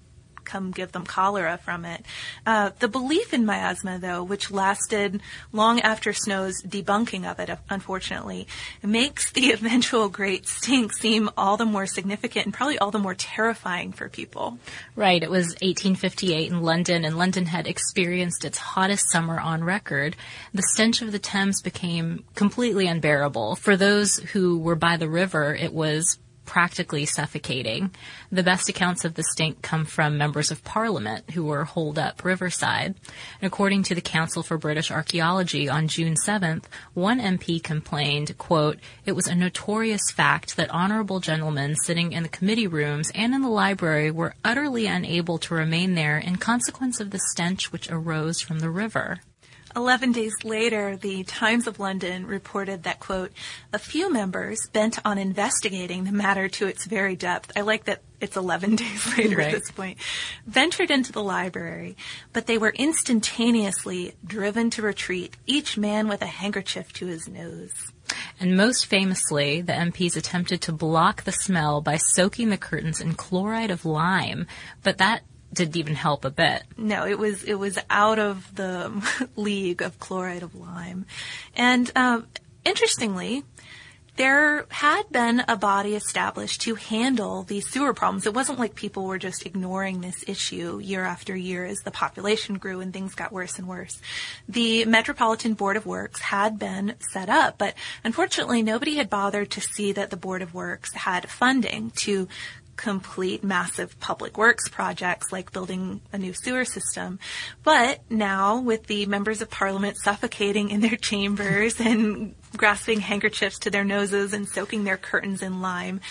come 0.45 0.71
give 0.71 0.91
them 0.91 1.05
cholera 1.05 1.57
from 1.57 1.85
it. 1.85 2.05
Uh, 2.45 2.71
the 2.79 2.87
belief 2.87 3.33
in 3.33 3.45
miasma, 3.45 3.99
though, 3.99 4.23
which 4.23 4.51
lasted 4.51 5.21
long 5.51 5.79
after 5.81 6.13
Snow's 6.13 6.61
debunking 6.61 7.29
of 7.29 7.39
it, 7.39 7.49
unfortunately, 7.69 8.47
makes 8.83 9.31
the 9.31 9.51
eventual 9.53 10.09
great 10.09 10.47
stink 10.47 10.93
seem 10.93 11.29
all 11.37 11.57
the 11.57 11.65
more 11.65 11.85
significant 11.85 12.45
and 12.45 12.53
probably 12.53 12.79
all 12.79 12.91
the 12.91 12.99
more 12.99 13.15
terrifying 13.15 13.91
for 13.91 14.09
people. 14.09 14.57
Right. 14.95 15.21
It 15.21 15.29
was 15.29 15.47
1858 15.61 16.51
in 16.51 16.61
London, 16.61 17.05
and 17.05 17.17
London 17.17 17.45
had 17.45 17.67
experienced 17.67 18.45
its 18.45 18.57
hottest 18.57 19.09
summer 19.11 19.39
on 19.39 19.63
record. 19.63 20.15
The 20.53 20.63
stench 20.73 21.01
of 21.01 21.11
the 21.11 21.19
Thames 21.19 21.61
became 21.61 22.23
completely 22.35 22.87
unbearable. 22.87 23.55
For 23.55 23.77
those 23.77 24.17
who 24.17 24.59
were 24.59 24.75
by 24.75 24.97
the 24.97 25.09
river, 25.09 25.55
it 25.55 25.73
was 25.73 26.17
practically 26.51 27.05
suffocating. 27.05 27.89
The 28.29 28.43
best 28.43 28.67
accounts 28.67 29.05
of 29.05 29.13
the 29.13 29.23
stink 29.31 29.61
come 29.61 29.85
from 29.85 30.17
members 30.17 30.51
of 30.51 30.65
parliament 30.65 31.31
who 31.31 31.45
were 31.45 31.63
holed 31.63 31.97
up 31.97 32.25
riverside. 32.25 32.93
And 33.41 33.47
according 33.47 33.83
to 33.83 33.95
the 33.95 34.01
Council 34.01 34.43
for 34.43 34.57
British 34.57 34.91
Archaeology 34.91 35.69
on 35.69 35.87
June 35.87 36.15
7th, 36.27 36.65
one 36.93 37.21
MP 37.21 37.63
complained, 37.63 38.37
quote, 38.37 38.79
it 39.05 39.13
was 39.13 39.27
a 39.27 39.33
notorious 39.33 40.11
fact 40.13 40.57
that 40.57 40.69
honorable 40.71 41.21
gentlemen 41.21 41.77
sitting 41.85 42.11
in 42.11 42.23
the 42.23 42.27
committee 42.27 42.67
rooms 42.67 43.13
and 43.15 43.33
in 43.33 43.41
the 43.41 43.47
library 43.47 44.11
were 44.11 44.35
utterly 44.43 44.87
unable 44.87 45.37
to 45.37 45.53
remain 45.53 45.95
there 45.95 46.17
in 46.17 46.35
consequence 46.35 46.99
of 46.99 47.11
the 47.11 47.21
stench 47.31 47.71
which 47.71 47.89
arose 47.89 48.41
from 48.41 48.59
the 48.59 48.69
river. 48.69 49.21
Eleven 49.75 50.11
days 50.11 50.33
later, 50.43 50.97
the 50.97 51.23
Times 51.23 51.67
of 51.67 51.79
London 51.79 52.25
reported 52.27 52.83
that, 52.83 52.99
quote, 52.99 53.31
a 53.71 53.79
few 53.79 54.11
members 54.11 54.67
bent 54.73 54.99
on 55.05 55.17
investigating 55.17 56.03
the 56.03 56.11
matter 56.11 56.47
to 56.49 56.67
its 56.67 56.85
very 56.85 57.15
depth. 57.15 57.51
I 57.55 57.61
like 57.61 57.85
that 57.85 58.01
it's 58.19 58.35
11 58.37 58.75
days 58.77 59.17
later 59.17 59.37
Right. 59.37 59.47
at 59.53 59.59
this 59.61 59.71
point, 59.71 59.97
ventured 60.45 60.91
into 60.91 61.11
the 61.11 61.23
library, 61.23 61.95
but 62.33 62.47
they 62.47 62.57
were 62.57 62.73
instantaneously 62.75 64.13
driven 64.25 64.69
to 64.71 64.81
retreat, 64.81 65.37
each 65.47 65.77
man 65.77 66.07
with 66.07 66.21
a 66.21 66.27
handkerchief 66.27 66.91
to 66.93 67.07
his 67.07 67.27
nose. 67.27 67.73
And 68.39 68.57
most 68.57 68.87
famously, 68.87 69.61
the 69.61 69.73
MPs 69.73 70.17
attempted 70.17 70.61
to 70.63 70.71
block 70.73 71.23
the 71.23 71.31
smell 71.31 71.81
by 71.81 71.97
soaking 71.97 72.49
the 72.49 72.57
curtains 72.57 72.99
in 72.99 73.13
chloride 73.13 73.71
of 73.71 73.85
lime, 73.85 74.47
but 74.83 74.97
that 74.97 75.21
didn't 75.53 75.77
even 75.77 75.95
help 75.95 76.25
a 76.25 76.29
bit. 76.29 76.63
No, 76.77 77.05
it 77.05 77.19
was 77.19 77.43
it 77.43 77.55
was 77.55 77.77
out 77.89 78.19
of 78.19 78.55
the 78.55 79.27
league 79.35 79.81
of 79.81 79.99
chloride 79.99 80.43
of 80.43 80.55
lime, 80.55 81.05
and 81.55 81.91
um, 81.95 82.27
interestingly, 82.65 83.43
there 84.17 84.65
had 84.69 85.09
been 85.09 85.43
a 85.47 85.55
body 85.55 85.95
established 85.95 86.61
to 86.61 86.75
handle 86.75 87.43
these 87.43 87.67
sewer 87.67 87.93
problems. 87.93 88.25
It 88.25 88.33
wasn't 88.33 88.59
like 88.59 88.75
people 88.75 89.05
were 89.05 89.17
just 89.17 89.45
ignoring 89.45 90.01
this 90.01 90.23
issue 90.27 90.79
year 90.79 91.05
after 91.05 91.35
year 91.35 91.65
as 91.65 91.79
the 91.79 91.91
population 91.91 92.57
grew 92.57 92.81
and 92.81 92.93
things 92.93 93.15
got 93.15 93.31
worse 93.31 93.57
and 93.57 93.67
worse. 93.67 93.99
The 94.49 94.85
Metropolitan 94.85 95.53
Board 95.53 95.77
of 95.77 95.85
Works 95.85 96.19
had 96.19 96.59
been 96.59 96.95
set 97.11 97.29
up, 97.29 97.57
but 97.57 97.73
unfortunately 98.03 98.61
nobody 98.61 98.97
had 98.97 99.09
bothered 99.09 99.49
to 99.51 99.61
see 99.61 99.93
that 99.93 100.09
the 100.09 100.17
Board 100.17 100.41
of 100.41 100.53
Works 100.53 100.93
had 100.93 101.29
funding 101.29 101.91
to 101.91 102.27
complete 102.75 103.43
massive 103.43 103.99
public 103.99 104.37
works 104.37 104.67
projects 104.69 105.31
like 105.31 105.51
building 105.51 106.01
a 106.11 106.17
new 106.17 106.33
sewer 106.33 106.65
system. 106.65 107.19
But 107.63 108.01
now, 108.09 108.59
with 108.59 108.87
the 108.87 109.05
members 109.05 109.41
of 109.41 109.49
parliament 109.49 109.97
suffocating 109.97 110.69
in 110.69 110.81
their 110.81 110.95
chambers 111.01 111.79
and 111.79 112.35
grasping 112.57 112.99
handkerchiefs 112.99 113.59
to 113.59 113.69
their 113.69 113.83
noses 113.83 114.33
and 114.33 114.47
soaking 114.47 114.83
their 114.83 114.97
curtains 114.97 115.41
in 115.41 115.61
lime, 115.61 116.01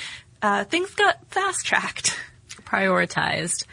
uh, 0.42 0.64
things 0.64 0.94
got 0.94 1.26
fast 1.28 1.66
tracked. 1.66 2.18
prioritized. 2.64 3.66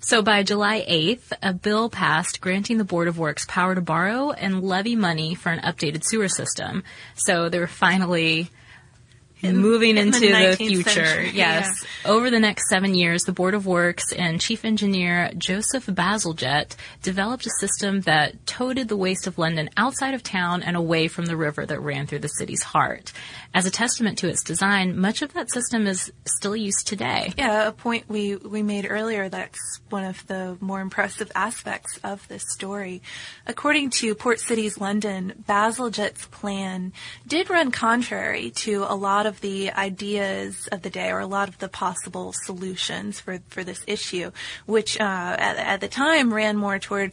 So 0.00 0.22
by 0.22 0.44
July 0.44 0.86
8th, 0.88 1.32
a 1.42 1.52
bill 1.52 1.90
passed 1.90 2.40
granting 2.40 2.78
the 2.78 2.84
Board 2.84 3.08
of 3.08 3.18
Works 3.18 3.44
power 3.46 3.74
to 3.74 3.80
borrow 3.80 4.30
and 4.30 4.62
levy 4.62 4.94
money 4.94 5.34
for 5.34 5.50
an 5.50 5.58
updated 5.60 6.04
sewer 6.04 6.28
system. 6.28 6.84
So 7.16 7.48
they 7.48 7.58
were 7.58 7.66
finally 7.66 8.50
moving 9.42 9.96
in 9.96 10.08
into 10.08 10.20
the, 10.20 10.28
19th 10.28 10.56
future. 10.56 10.90
century, 10.90 11.30
yes. 11.32 11.84
Over 12.04 12.30
the 12.30 12.40
next 12.40 12.68
seven 12.68 12.94
years, 12.94 13.24
the 13.24 13.32
Board 13.32 13.54
of 13.54 13.66
Works 13.66 14.12
and 14.12 14.40
Chief 14.40 14.64
Engineer 14.64 15.30
Joseph 15.36 15.86
Bazalgette 15.86 16.74
developed 17.02 17.46
a 17.46 17.50
system 17.60 18.00
that 18.02 18.46
toted 18.46 18.88
the 18.88 18.96
waste 18.96 19.26
of 19.26 19.38
London 19.38 19.70
outside 19.76 20.14
of 20.14 20.22
town 20.22 20.62
and 20.62 20.76
away 20.76 21.08
from 21.08 21.26
the 21.26 21.36
river 21.36 21.64
that 21.64 21.80
ran 21.80 22.06
through 22.06 22.20
the 22.20 22.28
city's 22.28 22.62
heart. 22.62 23.12
As 23.54 23.64
a 23.64 23.70
testament 23.70 24.18
to 24.18 24.28
its 24.28 24.44
design, 24.44 24.98
much 24.98 25.22
of 25.22 25.32
that 25.32 25.50
system 25.50 25.86
is 25.86 26.12
still 26.26 26.54
used 26.54 26.86
today. 26.86 27.32
Yeah, 27.36 27.66
a 27.66 27.72
point 27.72 28.04
we, 28.08 28.36
we 28.36 28.62
made 28.62 28.86
earlier 28.88 29.28
that's 29.28 29.80
one 29.88 30.04
of 30.04 30.26
the 30.26 30.58
more 30.60 30.80
impressive 30.80 31.32
aspects 31.34 31.98
of 32.04 32.26
this 32.28 32.44
story. 32.50 33.02
According 33.46 33.90
to 33.90 34.14
Port 34.14 34.38
Cities 34.38 34.78
London, 34.78 35.44
Bazalgette's 35.46 36.26
plan 36.26 36.92
did 37.26 37.48
run 37.48 37.70
contrary 37.70 38.50
to 38.56 38.84
a 38.86 38.94
lot 38.94 39.24
of 39.24 39.40
the 39.40 39.72
ideas 39.72 40.68
of 40.70 40.82
the 40.82 40.90
day 40.90 41.10
or 41.10 41.20
a 41.20 41.26
lot 41.26 41.48
of 41.48 41.58
the 41.58 41.68
possible 41.68 42.34
solutions 42.44 43.18
for, 43.18 43.38
for 43.48 43.64
this 43.64 43.82
issue, 43.86 44.30
which 44.66 45.00
uh, 45.00 45.36
at, 45.38 45.56
at 45.56 45.80
the 45.80 45.88
time 45.88 46.32
ran 46.32 46.56
more 46.56 46.78
toward 46.78 47.12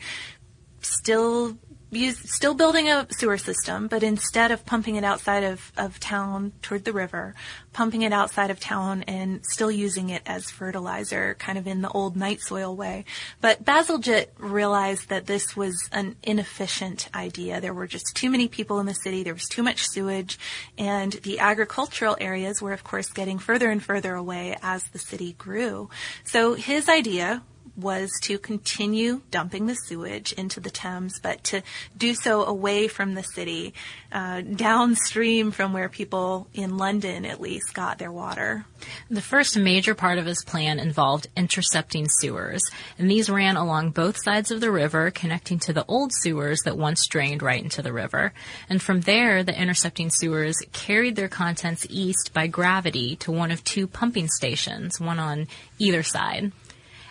still 0.82 1.58
use, 1.96 2.18
still 2.32 2.54
building 2.54 2.90
a 2.90 3.08
sewer 3.12 3.38
system, 3.38 3.88
but 3.88 4.04
instead 4.04 4.52
of 4.52 4.66
pumping 4.66 4.96
it 4.96 5.04
outside 5.04 5.44
of, 5.44 5.72
of 5.78 6.00
town 6.00 6.52
toward 6.62 6.86
the 6.86 6.94
river, 6.94 7.36
pumping 7.74 8.02
it 8.02 8.14
outside 8.14 8.52
of 8.52 8.60
town 8.60 9.04
and 9.04 9.46
still 9.46 9.72
using 9.72 10.10
it 10.10 10.22
as 10.26 10.50
fertilizer, 10.50 11.36
kind 11.40 11.58
of 11.58 11.68
in 11.68 11.82
the 11.82 11.90
old 11.90 12.16
night 12.16 12.42
soil 12.42 12.76
way. 12.76 13.06
But 13.42 13.64
Bazalgette 13.64 14.28
realized 14.38 15.10
that 15.10 15.26
this 15.26 15.56
was 15.56 15.76
an 15.92 16.16
inefficient 16.24 17.10
idea. 17.14 17.62
There 17.62 17.74
were 17.74 17.88
just 17.88 18.16
too 18.16 18.30
many 18.30 18.48
people 18.48 18.80
in 18.80 18.86
the 18.86 18.94
city, 18.94 19.24
there 19.24 19.34
was 19.34 19.48
too 19.48 19.64
much 19.64 19.88
sewage, 19.88 20.40
and 20.78 21.14
the 21.14 21.40
agricultural 21.40 22.18
areas 22.20 22.62
were, 22.62 22.74
of 22.74 22.84
course, 22.84 23.10
getting 23.10 23.40
further 23.40 23.70
and 23.70 23.84
further 23.84 24.16
away 24.16 24.56
as 24.62 24.84
the 24.86 25.00
city 25.00 25.34
grew. 25.34 25.90
So 26.24 26.54
his 26.54 26.90
idea 26.90 27.44
was 27.78 28.10
to 28.22 28.38
continue 28.38 29.22
dumping 29.32 29.66
the 29.66 29.76
sewage 29.76 30.32
into 30.34 30.60
the 30.60 30.70
Thames, 30.70 31.20
but 31.22 31.44
to 31.46 31.62
do 31.98 32.14
so 32.14 32.46
away 32.46 32.88
from 32.88 33.14
the 33.14 33.24
city, 33.24 33.74
uh, 34.12 34.42
downstream 34.42 35.52
from 35.52 35.74
where 35.74 35.90
people 35.90 36.48
in 36.54 36.78
London 36.78 37.26
at 37.26 37.42
least 37.42 37.74
got 37.74 37.98
their 37.98 38.12
water. 38.12 38.66
The 39.10 39.22
first 39.22 39.58
major 39.58 39.94
part 39.96 40.18
of 40.18 40.26
his 40.26 40.44
plan 40.44 40.80
involved 40.80 41.28
intercepting 41.36 42.08
sewers, 42.10 42.62
and 42.98 43.10
these 43.10 43.30
ran 43.30 43.58
along 43.58 43.92
both 43.92 44.18
sides 44.24 44.52
of 44.52 44.62
the 44.62 44.72
river, 44.72 45.12
connecting 45.12 45.60
to 45.60 45.74
the 45.74 45.86
old 45.88 46.12
sewers 46.14 46.62
that 46.62 46.78
once 46.78 47.06
drained 47.08 47.44
right 47.44 47.62
into 47.62 47.82
the 47.82 47.94
river. 47.94 48.34
And 48.70 48.82
from 48.82 49.02
there, 49.02 49.44
the 49.44 49.60
intercepting 49.60 50.10
sewers 50.10 50.56
carried 50.72 51.16
their 51.16 51.30
contents 51.30 51.86
east 51.90 52.32
by 52.34 52.48
gravity 52.48 53.16
to 53.18 53.32
one 53.32 53.52
of 53.52 53.64
two 53.64 53.88
pumping 53.88 54.28
stations, 54.28 55.00
one 55.00 55.20
on 55.20 55.48
either 55.78 56.04
side. 56.04 56.52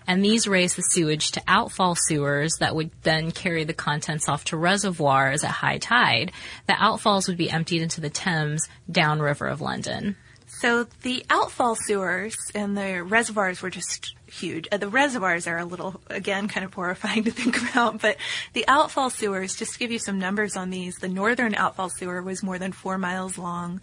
And 0.06 0.24
these 0.24 0.46
raised 0.46 0.76
the 0.76 0.82
sewage 0.82 1.30
to 1.32 1.42
outfall 1.48 1.96
sewers 1.96 2.54
that 2.60 2.74
would 2.74 2.90
then 3.02 3.30
carry 3.30 3.64
the 3.64 3.72
contents 3.72 4.28
off 4.28 4.44
to 4.46 4.56
reservoirs 4.56 5.44
at 5.44 5.50
high 5.50 5.78
tide. 5.78 6.32
The 6.66 6.74
outfalls 6.74 7.28
would 7.28 7.36
be 7.36 7.50
emptied 7.50 7.82
into 7.82 8.00
the 8.00 8.10
Thames 8.10 8.68
downriver 8.90 9.46
of 9.46 9.60
London. 9.60 10.16
So 10.60 10.84
the 11.02 11.24
outfall 11.28 11.74
sewers 11.74 12.36
and 12.54 12.76
the 12.76 13.02
reservoirs 13.02 13.60
were 13.60 13.70
just 13.70 14.14
huge. 14.26 14.68
Uh, 14.70 14.76
the 14.76 14.88
reservoirs 14.88 15.46
are 15.46 15.58
a 15.58 15.64
little, 15.64 16.00
again, 16.08 16.48
kind 16.48 16.64
of 16.64 16.72
horrifying 16.72 17.24
to 17.24 17.30
think 17.30 17.60
about, 17.70 18.00
but 18.00 18.16
the 18.52 18.66
outfall 18.68 19.10
sewers, 19.10 19.56
just 19.56 19.74
to 19.74 19.78
give 19.78 19.90
you 19.90 19.98
some 19.98 20.18
numbers 20.18 20.56
on 20.56 20.70
these, 20.70 20.94
the 20.96 21.08
northern 21.08 21.54
outfall 21.54 21.90
sewer 21.90 22.22
was 22.22 22.42
more 22.42 22.58
than 22.58 22.72
four 22.72 22.98
miles 22.98 23.36
long. 23.36 23.80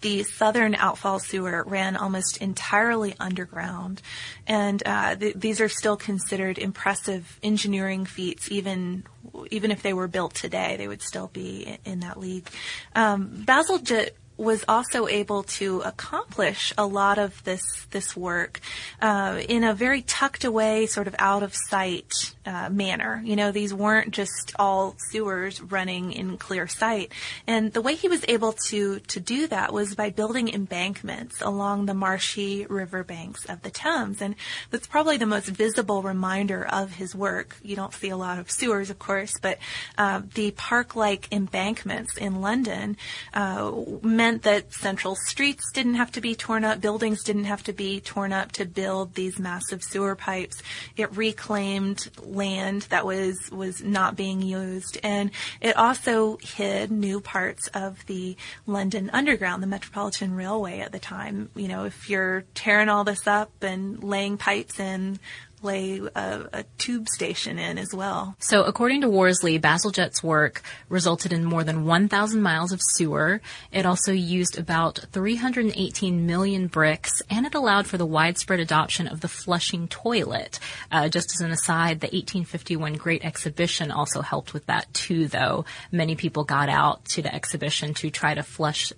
The 0.00 0.22
southern 0.22 0.74
outfall 0.74 1.18
sewer 1.18 1.64
ran 1.66 1.96
almost 1.96 2.38
entirely 2.38 3.14
underground, 3.20 4.00
and 4.46 4.82
uh, 4.86 5.16
th- 5.16 5.34
these 5.36 5.60
are 5.60 5.68
still 5.68 5.96
considered 5.96 6.58
impressive 6.58 7.38
engineering 7.42 8.06
feats, 8.06 8.50
even 8.50 9.04
even 9.50 9.70
if 9.70 9.82
they 9.82 9.92
were 9.92 10.08
built 10.08 10.34
today, 10.34 10.76
they 10.76 10.88
would 10.88 11.02
still 11.02 11.28
be 11.32 11.62
in, 11.62 11.78
in 11.92 12.00
that 12.00 12.18
league. 12.18 12.48
Um, 12.94 13.44
Bazalgette 13.46 14.10
was 14.40 14.64
also 14.66 15.06
able 15.06 15.42
to 15.42 15.80
accomplish 15.82 16.72
a 16.78 16.86
lot 16.86 17.18
of 17.18 17.44
this 17.44 17.62
this 17.90 18.16
work 18.16 18.60
uh, 19.02 19.40
in 19.48 19.62
a 19.64 19.74
very 19.74 20.00
tucked 20.02 20.44
away, 20.44 20.86
sort 20.86 21.06
of 21.06 21.14
out 21.18 21.42
of 21.42 21.54
sight 21.54 22.34
uh, 22.46 22.70
manner. 22.70 23.20
You 23.22 23.36
know, 23.36 23.52
these 23.52 23.74
weren't 23.74 24.12
just 24.12 24.54
all 24.58 24.94
sewers 25.10 25.60
running 25.60 26.12
in 26.12 26.38
clear 26.38 26.66
sight, 26.66 27.12
and 27.46 27.72
the 27.74 27.82
way 27.82 27.94
he 27.94 28.08
was 28.08 28.24
able 28.28 28.52
to 28.68 29.00
to 29.00 29.20
do 29.20 29.46
that 29.48 29.72
was 29.72 29.94
by 29.94 30.08
building 30.08 30.48
embankments 30.48 31.42
along 31.42 31.84
the 31.84 31.94
marshy 31.94 32.64
riverbanks 32.66 33.44
of 33.44 33.60
the 33.60 33.70
Thames, 33.70 34.22
and 34.22 34.34
that's 34.70 34.86
probably 34.86 35.18
the 35.18 35.26
most 35.26 35.48
visible 35.48 36.00
reminder 36.02 36.64
of 36.66 36.94
his 36.94 37.14
work. 37.14 37.56
You 37.62 37.76
don't 37.76 37.92
see 37.92 38.08
a 38.08 38.16
lot 38.16 38.38
of 38.38 38.50
sewers, 38.50 38.88
of 38.88 38.98
course, 38.98 39.38
but 39.38 39.58
uh, 39.98 40.22
the 40.34 40.52
park-like 40.52 41.28
embankments 41.30 42.16
in 42.16 42.40
London 42.40 42.96
uh, 43.34 43.72
meant 44.02 44.29
meant 44.30 44.42
that 44.44 44.72
central 44.72 45.16
streets 45.16 45.72
didn't 45.72 45.94
have 45.94 46.12
to 46.12 46.20
be 46.20 46.36
torn 46.36 46.64
up, 46.64 46.80
buildings 46.80 47.24
didn't 47.24 47.46
have 47.46 47.64
to 47.64 47.72
be 47.72 48.00
torn 48.00 48.32
up 48.32 48.52
to 48.52 48.64
build 48.64 49.14
these 49.14 49.40
massive 49.40 49.82
sewer 49.82 50.14
pipes. 50.14 50.62
It 50.96 51.16
reclaimed 51.16 52.08
land 52.22 52.82
that 52.90 53.04
was 53.04 53.50
was 53.50 53.82
not 53.82 54.14
being 54.14 54.40
used, 54.40 54.98
and 55.02 55.32
it 55.60 55.76
also 55.76 56.38
hid 56.42 56.92
new 56.92 57.20
parts 57.20 57.66
of 57.74 58.06
the 58.06 58.36
London 58.66 59.10
Underground, 59.12 59.64
the 59.64 59.66
Metropolitan 59.66 60.36
Railway 60.36 60.78
at 60.78 60.92
the 60.92 61.00
time. 61.00 61.50
You 61.56 61.66
know, 61.66 61.84
if 61.84 62.08
you're 62.08 62.44
tearing 62.54 62.88
all 62.88 63.02
this 63.02 63.26
up 63.26 63.50
and 63.62 64.02
laying 64.04 64.36
pipes 64.36 64.78
in 64.78 65.18
lay 65.62 65.98
a, 65.98 66.48
a, 66.52 66.64
tube 66.78 67.08
station 67.08 67.58
in 67.58 67.78
as 67.78 67.94
well. 67.94 68.34
So, 68.38 68.64
according 68.64 69.02
to 69.02 69.10
Worsley, 69.10 69.58
Bazalgette's 69.58 70.22
work 70.22 70.62
resulted 70.88 71.32
in 71.32 71.44
more 71.44 71.64
than 71.64 71.84
1,000 71.84 72.40
miles 72.40 72.72
of 72.72 72.80
sewer. 72.82 73.40
It 73.70 73.84
also 73.84 74.12
used 74.12 74.58
about 74.58 74.98
318 75.12 76.26
million 76.26 76.66
bricks, 76.68 77.22
and 77.28 77.46
it 77.46 77.54
allowed 77.54 77.86
for 77.86 77.98
the 77.98 78.06
widespread 78.06 78.60
adoption 78.60 79.06
of 79.06 79.20
the 79.20 79.28
flushing 79.28 79.88
toilet. 79.88 80.58
Uh, 80.90 81.08
just 81.08 81.32
as 81.36 81.40
an 81.40 81.50
aside, 81.50 82.00
the 82.00 82.06
1851 82.06 82.94
Great 82.94 83.24
Exhibition 83.24 83.90
also 83.90 84.22
helped 84.22 84.54
with 84.54 84.66
that 84.66 84.92
too, 84.94 85.26
though. 85.26 85.64
Many 85.92 86.16
people 86.16 86.44
got 86.44 86.68
out 86.68 87.04
to 87.06 87.22
the 87.22 87.34
exhibition 87.34 87.94
to 87.94 88.10
try 88.10 88.34
to 88.34 88.42
flush 88.42 88.92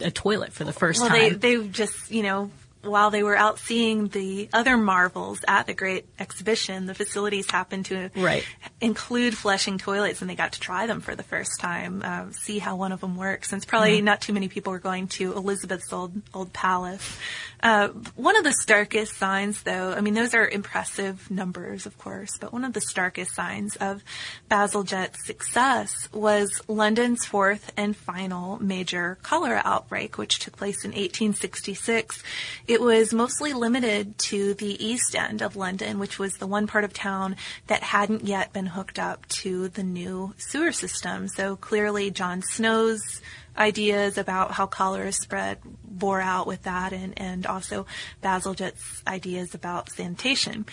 a 0.00 0.10
toilet 0.10 0.52
for 0.52 0.64
the 0.64 0.72
first 0.72 1.00
well, 1.00 1.10
time. 1.10 1.18
Well, 1.18 1.38
they, 1.38 1.56
they 1.56 1.68
just, 1.68 2.10
you 2.10 2.22
know, 2.22 2.50
while 2.88 3.10
they 3.10 3.22
were 3.22 3.36
out 3.36 3.58
seeing 3.58 4.08
the 4.08 4.48
other 4.52 4.76
marvels 4.76 5.40
at 5.46 5.66
the 5.66 5.74
great 5.74 6.06
exhibition, 6.18 6.86
the 6.86 6.94
facilities 6.94 7.50
happened 7.50 7.86
to 7.86 8.10
right. 8.16 8.46
include 8.80 9.36
flushing 9.36 9.78
toilets, 9.78 10.20
and 10.20 10.30
they 10.30 10.34
got 10.34 10.52
to 10.52 10.60
try 10.60 10.86
them 10.86 11.00
for 11.00 11.14
the 11.14 11.22
first 11.22 11.60
time, 11.60 12.02
uh, 12.04 12.30
see 12.32 12.58
how 12.58 12.76
one 12.76 12.92
of 12.92 13.00
them 13.00 13.16
works. 13.16 13.50
Since 13.50 13.64
probably 13.64 13.96
mm-hmm. 13.96 14.06
not 14.06 14.20
too 14.20 14.32
many 14.32 14.48
people 14.48 14.72
were 14.72 14.78
going 14.78 15.08
to 15.08 15.32
Elizabeth's 15.32 15.92
old 15.92 16.12
old 16.34 16.52
palace. 16.52 17.16
Uh, 17.62 17.88
one 18.14 18.36
of 18.36 18.44
the 18.44 18.52
starkest 18.52 19.16
signs, 19.16 19.62
though, 19.62 19.92
I 19.92 20.00
mean, 20.00 20.14
those 20.14 20.34
are 20.34 20.46
impressive 20.46 21.30
numbers, 21.30 21.86
of 21.86 21.98
course, 21.98 22.36
but 22.38 22.52
one 22.52 22.64
of 22.64 22.72
the 22.72 22.80
starkest 22.80 23.34
signs 23.34 23.76
of 23.76 24.04
Bazalgette's 24.48 25.26
success 25.26 26.08
was 26.12 26.60
London's 26.68 27.24
fourth 27.24 27.72
and 27.76 27.96
final 27.96 28.62
major 28.62 29.18
cholera 29.22 29.62
outbreak, 29.64 30.18
which 30.18 30.38
took 30.38 30.56
place 30.56 30.84
in 30.84 30.90
1866. 30.90 32.22
It 32.66 32.75
was 32.80 33.12
mostly 33.12 33.52
limited 33.52 34.18
to 34.18 34.54
the 34.54 34.84
east 34.84 35.14
end 35.14 35.42
of 35.42 35.56
London, 35.56 35.98
which 35.98 36.18
was 36.18 36.34
the 36.34 36.46
one 36.46 36.66
part 36.66 36.84
of 36.84 36.92
town 36.92 37.36
that 37.66 37.82
hadn't 37.82 38.24
yet 38.24 38.52
been 38.52 38.66
hooked 38.66 38.98
up 38.98 39.26
to 39.28 39.68
the 39.68 39.82
new 39.82 40.34
sewer 40.36 40.72
system. 40.72 41.28
So 41.28 41.56
clearly, 41.56 42.10
John 42.10 42.42
Snow's 42.42 43.20
ideas 43.58 44.18
about 44.18 44.52
how 44.52 44.66
cholera 44.66 45.12
spread 45.12 45.58
bore 45.84 46.20
out 46.20 46.46
with 46.46 46.62
that, 46.64 46.92
and, 46.92 47.18
and 47.18 47.46
also 47.46 47.86
Bazalgette's 48.22 49.02
ideas 49.06 49.54
about 49.54 49.90
sanitation. 49.90 50.66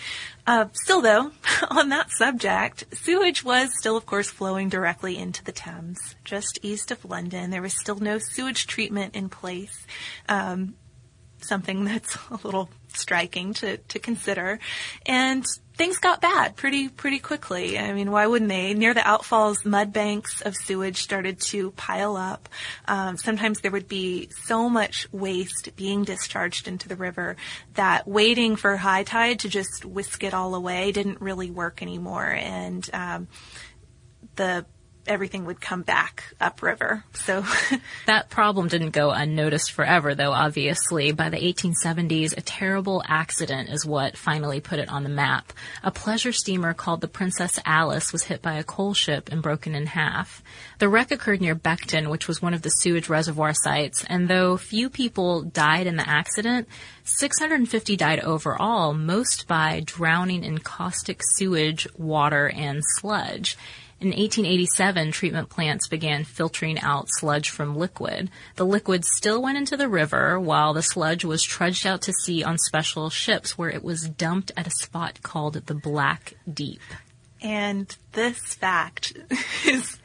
Uh, 0.46 0.66
still, 0.72 1.00
though, 1.00 1.32
on 1.70 1.88
that 1.88 2.10
subject, 2.10 2.84
sewage 2.92 3.42
was 3.42 3.70
still, 3.78 3.96
of 3.96 4.06
course, 4.06 4.30
flowing 4.30 4.68
directly 4.68 5.16
into 5.16 5.42
the 5.44 5.52
Thames, 5.52 5.98
just 6.24 6.58
east 6.62 6.90
of 6.90 7.04
London. 7.04 7.50
There 7.50 7.62
was 7.62 7.78
still 7.78 7.96
no 7.96 8.18
sewage 8.18 8.66
treatment 8.66 9.14
in 9.14 9.28
place. 9.28 9.86
Um, 10.28 10.74
something 11.46 11.84
that's 11.84 12.16
a 12.30 12.38
little 12.44 12.68
striking 12.88 13.52
to, 13.54 13.76
to 13.76 13.98
consider. 13.98 14.58
And 15.06 15.44
things 15.76 15.98
got 15.98 16.20
bad 16.20 16.54
pretty 16.56 16.88
pretty 16.88 17.18
quickly. 17.18 17.78
I 17.78 17.92
mean, 17.92 18.10
why 18.10 18.26
wouldn't 18.26 18.48
they? 18.48 18.74
Near 18.74 18.94
the 18.94 19.00
outfalls, 19.00 19.64
mud 19.64 19.92
banks 19.92 20.40
of 20.42 20.54
sewage 20.56 21.02
started 21.02 21.40
to 21.48 21.72
pile 21.72 22.16
up. 22.16 22.48
Um, 22.86 23.16
sometimes 23.16 23.60
there 23.60 23.72
would 23.72 23.88
be 23.88 24.28
so 24.44 24.68
much 24.68 25.08
waste 25.12 25.70
being 25.76 26.04
discharged 26.04 26.68
into 26.68 26.88
the 26.88 26.96
river 26.96 27.36
that 27.74 28.06
waiting 28.06 28.56
for 28.56 28.76
high 28.76 29.02
tide 29.02 29.40
to 29.40 29.48
just 29.48 29.84
whisk 29.84 30.22
it 30.22 30.34
all 30.34 30.54
away 30.54 30.92
didn't 30.92 31.20
really 31.20 31.50
work 31.50 31.82
anymore. 31.82 32.26
And 32.26 32.88
um, 32.92 33.28
the 34.36 34.66
everything 35.06 35.44
would 35.44 35.60
come 35.60 35.82
back 35.82 36.34
upriver. 36.40 37.04
So 37.14 37.44
that 38.06 38.30
problem 38.30 38.68
didn't 38.68 38.90
go 38.90 39.10
unnoticed 39.10 39.72
forever, 39.72 40.14
though. 40.14 40.32
Obviously, 40.32 41.12
by 41.12 41.28
the 41.28 41.36
1870s, 41.36 42.36
a 42.36 42.40
terrible 42.40 43.02
accident 43.06 43.68
is 43.68 43.86
what 43.86 44.16
finally 44.16 44.60
put 44.60 44.78
it 44.78 44.88
on 44.88 45.02
the 45.02 45.08
map. 45.08 45.52
A 45.82 45.90
pleasure 45.90 46.32
steamer 46.32 46.74
called 46.74 47.00
the 47.00 47.08
Princess 47.08 47.58
Alice 47.64 48.12
was 48.12 48.24
hit 48.24 48.42
by 48.42 48.54
a 48.54 48.64
coal 48.64 48.94
ship 48.94 49.30
and 49.30 49.42
broken 49.42 49.74
in 49.74 49.86
half. 49.86 50.42
The 50.78 50.88
wreck 50.88 51.10
occurred 51.10 51.40
near 51.40 51.54
Beckton, 51.54 52.10
which 52.10 52.28
was 52.28 52.42
one 52.42 52.54
of 52.54 52.62
the 52.62 52.70
sewage 52.70 53.08
reservoir 53.08 53.54
sites, 53.54 54.04
and 54.08 54.28
though 54.28 54.56
few 54.56 54.90
people 54.90 55.42
died 55.42 55.86
in 55.86 55.96
the 55.96 56.08
accident, 56.08 56.68
650 57.04 57.96
died 57.96 58.20
overall, 58.20 58.94
most 58.94 59.46
by 59.46 59.82
drowning 59.84 60.42
in 60.42 60.58
caustic 60.58 61.20
sewage, 61.34 61.86
water, 61.96 62.48
and 62.48 62.82
sludge. 62.96 63.56
In 64.00 64.08
1887, 64.08 65.12
treatment 65.12 65.48
plants 65.48 65.88
began 65.88 66.24
filtering 66.24 66.78
out 66.80 67.06
sludge 67.08 67.48
from 67.48 67.76
liquid. 67.76 68.30
The 68.56 68.66
liquid 68.66 69.04
still 69.04 69.40
went 69.40 69.56
into 69.56 69.76
the 69.76 69.88
river 69.88 70.38
while 70.38 70.74
the 70.74 70.82
sludge 70.82 71.24
was 71.24 71.42
trudged 71.42 71.86
out 71.86 72.02
to 72.02 72.12
sea 72.12 72.42
on 72.42 72.58
special 72.58 73.08
ships 73.08 73.56
where 73.56 73.70
it 73.70 73.84
was 73.84 74.08
dumped 74.08 74.52
at 74.56 74.66
a 74.66 74.72
spot 74.82 75.22
called 75.22 75.54
the 75.54 75.74
Black 75.74 76.34
Deep. 76.52 76.82
And 77.40 77.94
this 78.12 78.38
fact 78.54 79.16
is 79.66 79.98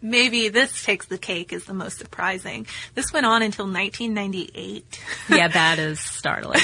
maybe 0.00 0.48
this 0.48 0.84
takes 0.84 1.06
the 1.06 1.18
cake 1.18 1.52
is 1.52 1.64
the 1.64 1.74
most 1.74 1.98
surprising. 1.98 2.66
This 2.94 3.12
went 3.12 3.26
on 3.26 3.42
until 3.42 3.66
1998. 3.66 5.00
yeah, 5.28 5.48
that 5.48 5.78
is 5.78 6.00
startling. 6.00 6.60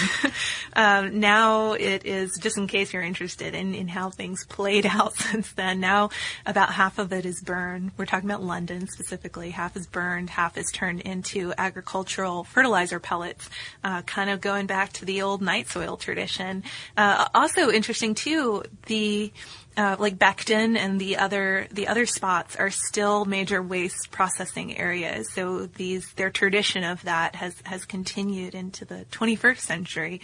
um, 0.74 1.20
now 1.20 1.72
it 1.72 2.06
is, 2.06 2.38
just 2.40 2.56
in 2.56 2.66
case 2.66 2.92
you're 2.92 3.02
interested 3.02 3.54
in, 3.54 3.74
in 3.74 3.88
how 3.88 4.10
things 4.10 4.44
played 4.46 4.86
out 4.90 5.14
since 5.14 5.52
then, 5.52 5.80
now 5.80 6.10
about 6.46 6.72
half 6.72 6.98
of 6.98 7.12
it 7.12 7.26
is 7.26 7.40
burned. 7.40 7.92
We're 7.96 8.06
talking 8.06 8.28
about 8.28 8.42
London 8.42 8.88
specifically. 8.88 9.50
Half 9.50 9.76
is 9.76 9.86
burned, 9.86 10.30
half 10.30 10.56
is 10.56 10.70
turned 10.72 11.02
into 11.02 11.52
agricultural 11.58 12.44
fertilizer 12.44 13.00
pellets, 13.00 13.48
uh, 13.84 14.02
kind 14.02 14.30
of 14.30 14.40
going 14.40 14.66
back 14.66 14.92
to 14.94 15.04
the 15.04 15.22
old 15.22 15.42
night 15.42 15.68
soil 15.68 15.96
tradition. 15.96 16.64
Uh, 16.96 17.28
also 17.34 17.70
interesting 17.70 18.14
too, 18.14 18.62
the 18.86 19.32
uh, 19.76 19.96
like 19.98 20.18
Beckton 20.18 20.76
and 20.76 21.00
the 21.00 21.16
other 21.16 21.66
the 21.70 21.88
other 21.88 22.06
spots 22.06 22.56
are 22.56 22.70
still 22.70 23.24
major 23.24 23.62
waste 23.62 24.10
processing 24.10 24.76
areas. 24.76 25.32
So 25.32 25.66
these 25.66 26.12
their 26.14 26.30
tradition 26.30 26.84
of 26.84 27.02
that 27.02 27.36
has 27.36 27.54
has 27.64 27.84
continued 27.84 28.54
into 28.54 28.84
the 28.84 29.06
21st 29.10 29.58
century. 29.58 30.20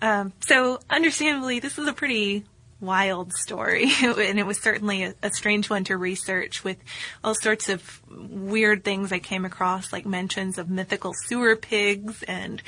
Um, 0.00 0.32
so 0.46 0.80
understandably, 0.90 1.60
this 1.60 1.78
is 1.78 1.88
a 1.88 1.92
pretty 1.92 2.44
wild 2.84 3.32
story, 3.32 3.90
and 4.02 4.38
it 4.38 4.46
was 4.46 4.60
certainly 4.60 5.04
a, 5.04 5.14
a, 5.22 5.30
strange 5.30 5.68
one 5.70 5.84
to 5.84 5.96
research 5.96 6.64
with 6.64 6.76
all 7.22 7.34
sorts 7.34 7.68
of 7.68 8.00
weird 8.10 8.84
things 8.84 9.12
I 9.12 9.18
came 9.18 9.44
across, 9.44 9.92
like 9.92 10.06
mentions 10.06 10.58
of 10.58 10.70
mythical 10.70 11.12
sewer 11.26 11.56
pigs 11.56 12.22
and 12.24 12.62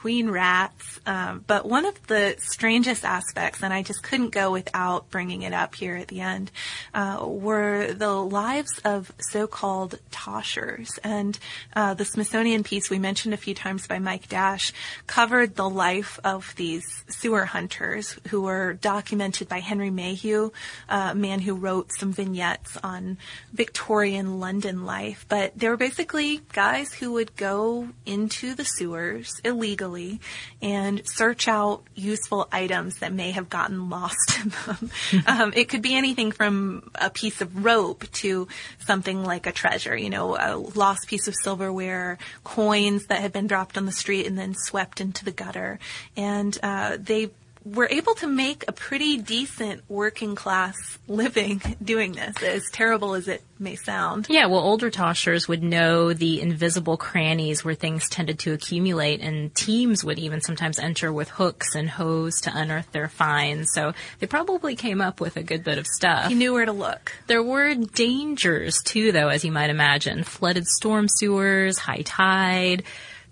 queen 0.00 0.30
rats. 0.30 0.98
Um, 1.04 1.44
but 1.46 1.66
one 1.66 1.84
of 1.84 2.06
the 2.06 2.34
strangest 2.38 3.04
aspects, 3.04 3.62
and 3.62 3.72
I 3.72 3.82
just 3.82 4.02
couldn't 4.02 4.30
go 4.30 4.50
without 4.50 5.10
bringing 5.10 5.42
it 5.42 5.52
up 5.52 5.74
here 5.74 5.94
at 5.94 6.08
the 6.08 6.20
end, 6.20 6.50
uh, 6.94 7.22
were 7.22 7.92
the 7.92 8.12
lives 8.12 8.80
of 8.84 9.12
so-called 9.18 9.98
toshers. 10.10 10.88
And 11.04 11.38
uh, 11.76 11.92
the 11.94 12.06
Smithsonian 12.06 12.64
piece 12.64 12.88
we 12.88 12.98
mentioned 12.98 13.34
a 13.34 13.36
few 13.36 13.54
times 13.54 13.86
by 13.86 13.98
Mike 13.98 14.28
Dash 14.28 14.72
covered 15.06 15.54
the 15.56 15.68
life 15.68 16.18
of 16.24 16.54
these 16.56 17.04
sewer 17.08 17.44
hunters 17.44 18.18
who 18.28 18.40
were 18.40 18.72
documented 18.72 19.50
by 19.50 19.59
Henry 19.60 19.90
Mayhew, 19.90 20.50
a 20.88 21.14
man 21.14 21.40
who 21.40 21.54
wrote 21.54 21.92
some 21.92 22.12
vignettes 22.12 22.76
on 22.82 23.18
Victorian 23.52 24.40
London 24.40 24.84
life. 24.84 25.26
But 25.28 25.58
they 25.58 25.68
were 25.68 25.76
basically 25.76 26.42
guys 26.52 26.92
who 26.94 27.12
would 27.12 27.36
go 27.36 27.88
into 28.06 28.54
the 28.54 28.64
sewers 28.64 29.40
illegally 29.44 30.20
and 30.62 31.02
search 31.04 31.48
out 31.48 31.82
useful 31.94 32.48
items 32.52 32.98
that 32.98 33.12
may 33.12 33.30
have 33.30 33.48
gotten 33.48 33.88
lost 33.88 34.38
in 34.42 34.52
them. 34.66 34.90
um, 35.26 35.52
it 35.54 35.68
could 35.68 35.82
be 35.82 35.94
anything 35.94 36.32
from 36.32 36.90
a 36.94 37.10
piece 37.10 37.40
of 37.40 37.64
rope 37.64 38.10
to 38.12 38.48
something 38.80 39.24
like 39.24 39.46
a 39.46 39.52
treasure, 39.52 39.96
you 39.96 40.10
know, 40.10 40.36
a 40.36 40.56
lost 40.56 41.06
piece 41.08 41.28
of 41.28 41.34
silverware, 41.42 42.18
coins 42.44 43.06
that 43.06 43.20
had 43.20 43.32
been 43.32 43.46
dropped 43.46 43.76
on 43.76 43.86
the 43.86 43.92
street 43.92 44.26
and 44.26 44.38
then 44.38 44.54
swept 44.54 45.00
into 45.00 45.24
the 45.24 45.32
gutter. 45.32 45.78
And 46.16 46.56
uh, 46.62 46.96
they 46.98 47.30
were 47.64 47.88
able 47.90 48.14
to 48.14 48.26
make 48.26 48.64
a 48.68 48.72
pretty 48.72 49.18
decent 49.18 49.82
working 49.88 50.34
class 50.34 50.98
living 51.06 51.60
doing 51.84 52.12
this, 52.12 52.42
as 52.42 52.62
terrible 52.72 53.14
as 53.14 53.28
it 53.28 53.42
may 53.58 53.76
sound. 53.76 54.26
Yeah, 54.30 54.46
well, 54.46 54.60
older 54.60 54.90
toshers 54.90 55.46
would 55.46 55.62
know 55.62 56.14
the 56.14 56.40
invisible 56.40 56.96
crannies 56.96 57.64
where 57.64 57.74
things 57.74 58.08
tended 58.08 58.38
to 58.40 58.52
accumulate, 58.52 59.20
and 59.20 59.54
teams 59.54 60.02
would 60.02 60.18
even 60.18 60.40
sometimes 60.40 60.78
enter 60.78 61.12
with 61.12 61.28
hooks 61.28 61.74
and 61.74 61.90
hoes 61.90 62.40
to 62.42 62.52
unearth 62.54 62.90
their 62.92 63.08
finds. 63.08 63.72
So 63.74 63.92
they 64.18 64.26
probably 64.26 64.74
came 64.74 65.00
up 65.00 65.20
with 65.20 65.36
a 65.36 65.42
good 65.42 65.62
bit 65.62 65.78
of 65.78 65.86
stuff. 65.86 66.28
He 66.28 66.34
knew 66.34 66.54
where 66.54 66.64
to 66.64 66.72
look. 66.72 67.12
There 67.26 67.42
were 67.42 67.74
dangers 67.74 68.82
too, 68.82 69.12
though, 69.12 69.28
as 69.28 69.44
you 69.44 69.52
might 69.52 69.70
imagine. 69.70 70.24
Flooded 70.24 70.66
storm 70.66 71.08
sewers, 71.08 71.78
high 71.78 72.02
tide, 72.02 72.84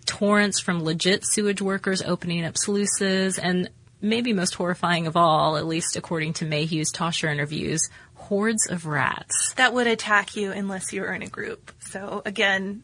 torrents 0.04 0.60
from 0.60 0.82
legit 0.82 1.24
sewage 1.24 1.62
workers 1.62 2.02
opening 2.02 2.44
up 2.44 2.58
sluices, 2.58 3.38
and 3.38 3.70
maybe 4.00 4.32
most 4.32 4.54
horrifying 4.54 5.06
of 5.06 5.16
all, 5.16 5.56
at 5.56 5.66
least 5.66 5.96
according 5.96 6.34
to 6.34 6.44
Mayhew's 6.44 6.90
Tosher 6.90 7.28
interviews, 7.28 7.88
hordes 8.14 8.66
of 8.68 8.86
rats. 8.86 9.54
That 9.56 9.74
would 9.74 9.86
attack 9.86 10.36
you 10.36 10.52
unless 10.52 10.92
you 10.92 11.02
were 11.02 11.12
in 11.12 11.22
a 11.22 11.28
group. 11.28 11.72
So 11.80 12.22
again, 12.24 12.82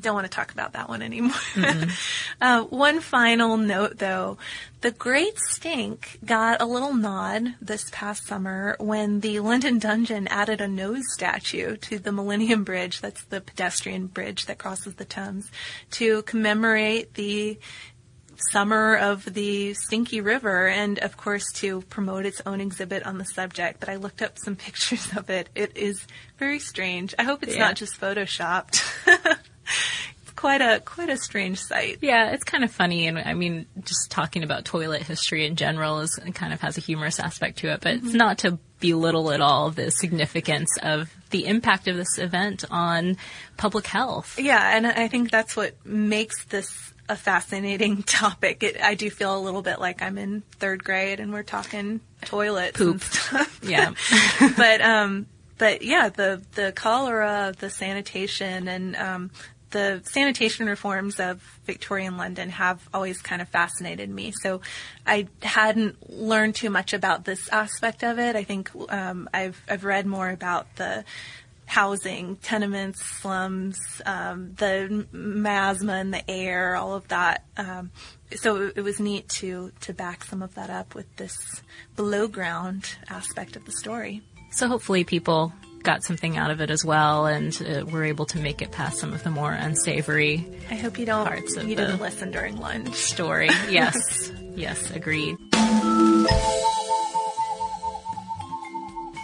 don't 0.00 0.14
want 0.14 0.24
to 0.24 0.34
talk 0.34 0.52
about 0.52 0.72
that 0.72 0.88
one 0.88 1.02
anymore. 1.02 1.36
uh, 2.40 2.62
one 2.64 3.00
final 3.00 3.56
note 3.56 3.98
though, 3.98 4.38
the 4.80 4.90
Great 4.90 5.38
Stink 5.38 6.18
got 6.24 6.60
a 6.60 6.66
little 6.66 6.94
nod 6.94 7.54
this 7.60 7.88
past 7.92 8.26
summer 8.26 8.76
when 8.80 9.20
the 9.20 9.40
London 9.40 9.78
Dungeon 9.78 10.26
added 10.28 10.60
a 10.60 10.68
nose 10.68 11.04
statue 11.12 11.76
to 11.76 11.98
the 11.98 12.12
Millennium 12.12 12.64
Bridge, 12.64 13.00
that's 13.00 13.24
the 13.24 13.40
pedestrian 13.40 14.06
bridge 14.06 14.46
that 14.46 14.58
crosses 14.58 14.94
the 14.94 15.04
Thames, 15.04 15.50
to 15.92 16.22
commemorate 16.22 17.14
the 17.14 17.58
summer 18.50 18.96
of 18.96 19.24
the 19.24 19.74
Stinky 19.74 20.20
River 20.20 20.68
and 20.68 20.98
of 20.98 21.16
course 21.16 21.50
to 21.54 21.82
promote 21.82 22.26
its 22.26 22.42
own 22.46 22.60
exhibit 22.60 23.06
on 23.06 23.18
the 23.18 23.24
subject. 23.24 23.80
But 23.80 23.88
I 23.88 23.96
looked 23.96 24.22
up 24.22 24.38
some 24.38 24.56
pictures 24.66 25.08
of 25.16 25.30
it. 25.30 25.48
It 25.54 25.76
is 25.76 26.06
very 26.38 26.58
strange. 26.58 27.14
I 27.18 27.24
hope 27.24 27.42
it's 27.42 27.54
Yeah. 27.54 27.60
not 27.66 27.76
just 27.76 28.00
photoshopped. 28.00 28.82
it's 30.22 30.32
quite 30.36 30.60
a 30.60 30.80
quite 30.80 31.10
a 31.10 31.16
strange 31.16 31.60
sight. 31.60 31.98
Yeah, 32.00 32.30
it's 32.30 32.44
kind 32.44 32.64
of 32.64 32.70
funny, 32.70 33.06
and 33.06 33.18
I 33.18 33.34
mean, 33.34 33.66
just 33.84 34.10
talking 34.10 34.42
about 34.42 34.64
toilet 34.64 35.02
history 35.02 35.46
in 35.46 35.56
general 35.56 36.00
is 36.00 36.18
kind 36.34 36.52
of 36.52 36.60
has 36.60 36.76
a 36.78 36.80
humorous 36.80 37.20
aspect 37.20 37.58
to 37.58 37.72
it, 37.72 37.80
but 37.80 37.94
it's 37.94 38.08
mm-hmm. 38.08 38.16
not 38.16 38.38
to 38.38 38.58
belittle 38.80 39.30
at 39.30 39.40
all 39.40 39.70
the 39.70 39.90
significance 39.90 40.68
of 40.82 41.14
the 41.30 41.46
impact 41.46 41.86
of 41.86 41.96
this 41.96 42.18
event 42.18 42.64
on 42.70 43.16
public 43.56 43.86
health. 43.86 44.38
Yeah, 44.38 44.76
and 44.76 44.86
I 44.86 45.08
think 45.08 45.30
that's 45.30 45.56
what 45.56 45.74
makes 45.86 46.44
this 46.46 46.91
a 47.08 47.16
fascinating 47.16 48.02
topic. 48.04 48.62
It, 48.62 48.80
I 48.82 48.94
do 48.94 49.10
feel 49.10 49.36
a 49.36 49.40
little 49.40 49.62
bit 49.62 49.80
like 49.80 50.02
I'm 50.02 50.18
in 50.18 50.42
third 50.58 50.84
grade 50.84 51.20
and 51.20 51.32
we're 51.32 51.42
talking 51.42 52.00
toilets 52.24 52.80
and 52.80 53.00
Poop. 53.00 53.02
stuff. 53.02 53.60
Yeah. 53.68 53.92
but 54.56 54.80
um, 54.80 55.26
but 55.58 55.82
yeah, 55.82 56.08
the 56.08 56.42
the 56.54 56.72
cholera, 56.72 57.54
the 57.58 57.70
sanitation, 57.70 58.66
and 58.68 58.96
um, 58.96 59.30
the 59.70 60.02
sanitation 60.04 60.66
reforms 60.66 61.18
of 61.20 61.40
Victorian 61.64 62.16
London 62.16 62.50
have 62.50 62.88
always 62.92 63.22
kind 63.22 63.40
of 63.40 63.48
fascinated 63.48 64.10
me. 64.10 64.32
So 64.42 64.60
I 65.06 65.28
hadn't 65.42 66.10
learned 66.10 66.54
too 66.56 66.70
much 66.70 66.92
about 66.92 67.24
this 67.24 67.48
aspect 67.48 68.02
of 68.02 68.18
it. 68.18 68.36
I 68.36 68.44
think 68.44 68.70
um, 68.88 69.28
I've 69.32 69.60
I've 69.68 69.84
read 69.84 70.06
more 70.06 70.28
about 70.30 70.74
the 70.76 71.04
housing, 71.66 72.36
tenements, 72.36 73.02
slums, 73.04 73.78
um, 74.04 74.54
the 74.56 75.06
miasma 75.12 75.98
in 76.00 76.10
the 76.10 76.30
air, 76.30 76.76
all 76.76 76.94
of 76.94 77.08
that. 77.08 77.44
Um, 77.56 77.90
so 78.36 78.56
it, 78.56 78.74
it 78.76 78.82
was 78.82 79.00
neat 79.00 79.28
to 79.40 79.72
to 79.82 79.92
back 79.92 80.24
some 80.24 80.42
of 80.42 80.54
that 80.54 80.70
up 80.70 80.94
with 80.94 81.14
this 81.16 81.36
below 81.96 82.28
ground 82.28 82.96
aspect 83.08 83.56
of 83.56 83.64
the 83.64 83.72
story. 83.72 84.22
So 84.50 84.68
hopefully 84.68 85.04
people 85.04 85.52
got 85.82 86.04
something 86.04 86.36
out 86.36 86.50
of 86.50 86.60
it 86.60 86.70
as 86.70 86.84
well, 86.84 87.26
and 87.26 87.60
uh, 87.66 87.84
were 87.86 88.04
able 88.04 88.26
to 88.26 88.38
make 88.38 88.62
it 88.62 88.70
past 88.70 88.98
some 88.98 89.12
of 89.12 89.22
the 89.24 89.30
more 89.30 89.52
unsavory 89.52 90.46
I 90.70 90.74
hope 90.76 90.98
you 90.98 91.06
don't 91.06 91.26
Parts 91.26 91.56
of 91.56 91.68
you 91.68 91.74
didn't 91.74 92.00
listen 92.00 92.30
during 92.30 92.56
lunch. 92.58 92.94
story. 92.94 93.48
Yes, 93.68 94.30
yes, 94.54 94.90
agreed. 94.92 95.36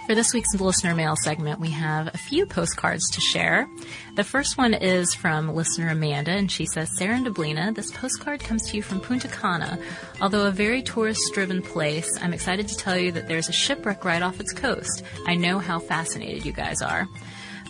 For 0.08 0.14
this 0.14 0.32
week's 0.32 0.54
listener 0.54 0.94
mail 0.94 1.16
segment, 1.22 1.60
we 1.60 1.68
have 1.68 2.06
a 2.06 2.16
few 2.16 2.46
postcards 2.46 3.10
to 3.10 3.20
share. 3.20 3.68
The 4.14 4.24
first 4.24 4.56
one 4.56 4.72
is 4.72 5.12
from 5.12 5.54
listener 5.54 5.90
Amanda, 5.90 6.30
and 6.30 6.50
she 6.50 6.64
says, 6.64 6.88
Sarah 6.96 7.16
and 7.16 7.26
Deblina, 7.26 7.74
this 7.74 7.90
postcard 7.90 8.40
comes 8.40 8.62
to 8.70 8.76
you 8.78 8.82
from 8.82 9.00
Punta 9.02 9.28
Cana. 9.28 9.78
Although 10.22 10.46
a 10.46 10.50
very 10.50 10.80
tourist-driven 10.80 11.60
place, 11.60 12.08
I'm 12.22 12.32
excited 12.32 12.68
to 12.68 12.76
tell 12.78 12.96
you 12.96 13.12
that 13.12 13.28
there's 13.28 13.50
a 13.50 13.52
shipwreck 13.52 14.02
right 14.02 14.22
off 14.22 14.40
its 14.40 14.54
coast. 14.54 15.02
I 15.26 15.34
know 15.34 15.58
how 15.58 15.78
fascinated 15.78 16.46
you 16.46 16.52
guys 16.52 16.80
are. 16.80 17.06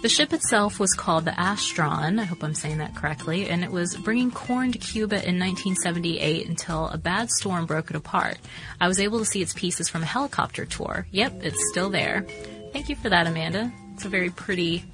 The 0.01 0.09
ship 0.09 0.33
itself 0.33 0.79
was 0.79 0.95
called 0.95 1.25
the 1.25 1.33
Astron, 1.33 2.21
I 2.21 2.25
hope 2.25 2.45
I'm 2.45 2.55
saying 2.55 2.79
that 2.79 2.95
correctly, 2.95 3.49
and 3.49 3.65
it 3.65 3.73
was 3.73 3.97
bringing 3.97 4.31
corn 4.31 4.71
to 4.71 4.79
Cuba 4.79 5.17
in 5.17 5.41
1978 5.41 6.47
until 6.47 6.87
a 6.87 6.97
bad 6.97 7.29
storm 7.31 7.67
broke 7.67 7.91
it 7.91 7.97
apart. 7.97 8.39
I 8.81 8.87
was 8.87 9.01
able 9.01 9.19
to 9.19 9.25
see 9.25 9.43
its 9.43 9.53
pieces 9.53 9.89
from 9.89 10.05
a 10.05 10.07
helicopter 10.07 10.65
tour. 10.65 11.09
Yep, 11.11 11.41
it's 11.43 11.69
still 11.71 11.91
there. 11.91 12.25
Thank 12.73 12.89
you 12.89 12.95
for 12.95 13.09
that, 13.09 13.27
Amanda. 13.27 13.73
It's 13.95 14.05
a 14.05 14.09
very 14.09 14.31
pretty, 14.31 14.85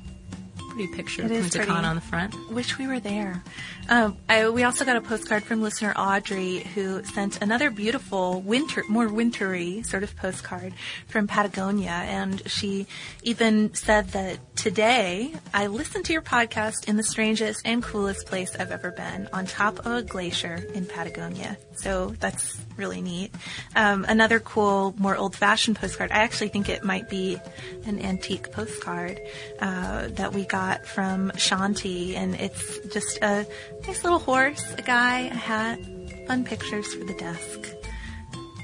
pretty 0.75 0.93
picture 0.93 1.23
of 1.23 1.31
It 1.31 1.37
is 1.37 1.51
Punta 1.51 1.59
pretty. 1.59 1.73
On 1.73 1.95
the 1.95 2.01
front. 2.01 2.35
Wish 2.51 2.79
we 2.79 2.87
were 2.87 3.01
there. 3.01 3.43
Um, 3.89 4.17
I, 4.29 4.49
we 4.49 4.63
also 4.65 4.85
got 4.85 4.97
a 4.97 5.01
postcard 5.01 5.45
from 5.45 5.63
listener 5.63 5.93
Audrey 5.97 6.61
who 6.75 7.05
sent 7.05 7.43
another 7.43 7.71
beautiful 7.71 8.41
winter, 8.41 8.83
more 8.89 9.09
wintry 9.09 9.83
sort 9.83 10.03
of 10.03 10.17
postcard 10.17 10.73
from 11.07 11.27
Patagonia, 11.27 11.91
and 11.91 12.43
she 12.51 12.87
even 13.23 13.75
said 13.75 14.09
that 14.09 14.57
today 14.57 15.35
I 15.53 15.67
listened 15.67 16.07
to 16.07 16.13
your 16.13 16.23
podcast 16.23 16.89
in 16.89 16.97
the 16.97 17.03
strangest 17.03 17.63
and 17.67 17.83
coolest 17.83 18.27
place 18.27 18.57
I've 18.57 18.71
ever 18.71 18.91
been, 18.91 19.29
on 19.33 19.47
top 19.47 19.81
of 19.81 19.87
a 19.87 20.03
glacier 20.03 20.65
in 20.73 20.87
Patagonia. 20.87 21.59
So 21.77 22.15
that's 22.21 22.59
really 22.77 23.03
neat. 23.03 23.33
Um, 23.77 24.07
another 24.09 24.41
cool, 24.41 24.95
more 24.97 25.17
old-fashioned 25.17 25.77
postcard. 25.77 26.11
I 26.11 26.21
actually 26.21 26.49
think 26.49 26.69
it 26.69 26.85
might 26.85 27.11
be 27.11 27.39
an 27.85 28.01
antique 28.01 28.51
postcard 28.51 29.21
uh, 29.61 30.09
that 30.13 30.33
we 30.33 30.45
got 30.45 30.64
from 30.87 31.31
Shanti, 31.33 32.15
and 32.15 32.35
it's 32.35 32.79
just 32.93 33.19
a 33.23 33.47
nice 33.87 34.05
little 34.05 34.19
horse, 34.19 34.75
a 34.77 34.83
guy, 34.83 35.21
a 35.21 35.35
hat, 35.35 35.79
fun 36.27 36.45
pictures 36.45 36.93
for 36.95 37.05
the 37.05 37.15
desk. 37.15 37.75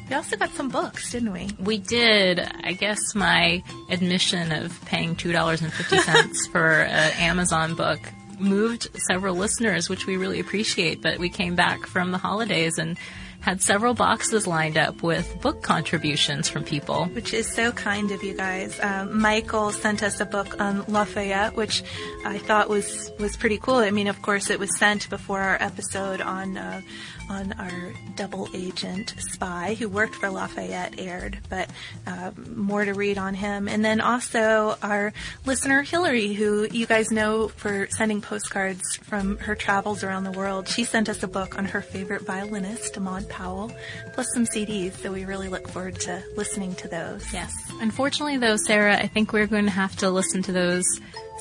We 0.09 0.17
also 0.17 0.37
got 0.37 0.51
some 0.51 0.69
books, 0.69 1.13
didn't 1.13 1.33
we? 1.33 1.51
We 1.61 1.79
did. 1.79 2.41
I 2.41 2.73
guess 2.73 3.15
my 3.15 3.63
admission 3.91 4.51
of 4.51 4.85
paying 4.87 5.15
two 5.15 5.33
dollars 5.33 5.63
and 5.63 5.73
fifty 5.73 5.99
cents 5.99 6.47
for 6.53 6.83
an 6.83 7.13
Amazon 7.19 7.75
book 7.77 8.01
moved 8.41 8.89
several 9.09 9.37
listeners, 9.37 9.89
which 9.89 10.07
we 10.07 10.17
really 10.17 10.41
appreciate. 10.41 11.01
But 11.01 11.19
we 11.19 11.29
came 11.29 11.55
back 11.55 11.87
from 11.87 12.11
the 12.11 12.19
holidays 12.19 12.77
and 12.79 12.99
had 13.41 13.63
several 13.63 13.95
boxes 13.95 14.47
lined 14.47 14.77
up 14.77 15.03
with 15.03 15.41
book 15.41 15.63
contributions 15.63 16.49
from 16.49 16.65
people. 16.65 17.07
Which 17.07 17.33
is 17.33 17.51
so 17.51 17.73
kind 17.73 18.11
of 18.11 18.23
you 18.23 18.35
guys. 18.35 18.79
Um, 18.81 19.21
Michael 19.21 19.73
sent 19.73 20.03
us 20.03 20.21
a 20.21 20.27
book 20.27 20.61
on 20.61 20.85
Lafayette, 20.87 21.57
which 21.57 21.83
I 22.25 22.39
thought 22.39 22.69
was 22.69 23.11
was 23.19 23.37
pretty 23.37 23.59
cool. 23.59 23.77
I 23.77 23.91
mean, 23.91 24.09
of 24.09 24.21
course, 24.23 24.51
it 24.51 24.59
was 24.59 24.77
sent 24.79 25.09
before 25.09 25.41
our 25.41 25.57
episode 25.61 26.21
on 26.21 26.57
uh, 26.57 26.83
on 27.31 27.53
our 27.55 27.93
double 28.17 28.49
agent 28.53 29.15
spy 29.19 29.75
who 29.79 29.89
worked 29.89 30.17
for 30.17 30.29
Lafayette 30.29 30.99
aired, 30.99 31.39
but 31.49 31.71
uh, 32.07 32.33
more 32.55 32.85
to 32.85 32.93
read 32.93 33.17
on 33.17 33.35
him. 33.35 33.69
And 33.69 33.85
then 33.85 34.01
also 34.01 34.77
our 34.83 35.13
listener 35.47 35.83
Hillary, 35.83 36.35
who 36.35 36.69
you 36.71 36.87
guys 36.87 37.11
know 37.11 37.49
for 37.49 37.87
sending 37.91 38.21
postcards 38.21 38.97
from 38.97 39.39
her 39.39 39.55
travels 39.55 40.05
around 40.05 40.25
the 40.25 40.33
world. 40.33 40.69
She 40.69 40.85
sent 40.85 41.09
us 41.09 41.23
a 41.23 41.29
book 41.29 41.57
on 41.57 41.67
her 41.67 41.81
favorite 41.81 42.23
violinist, 42.23 42.97
Ahmad 42.97 43.30
Powell, 43.31 43.73
plus 44.13 44.27
some 44.35 44.45
CDs. 44.45 44.93
So 44.95 45.13
we 45.13 45.25
really 45.25 45.49
look 45.49 45.69
forward 45.69 45.99
to 46.01 46.23
listening 46.37 46.75
to 46.77 46.89
those. 46.89 47.33
Yes. 47.33 47.53
Unfortunately, 47.81 48.37
though, 48.37 48.57
Sarah, 48.57 48.97
I 48.97 49.07
think 49.07 49.33
we're 49.33 49.47
going 49.47 49.65
to 49.65 49.71
have 49.71 49.97
to 49.97 50.11
listen 50.11 50.43
to 50.43 50.53
those 50.53 50.85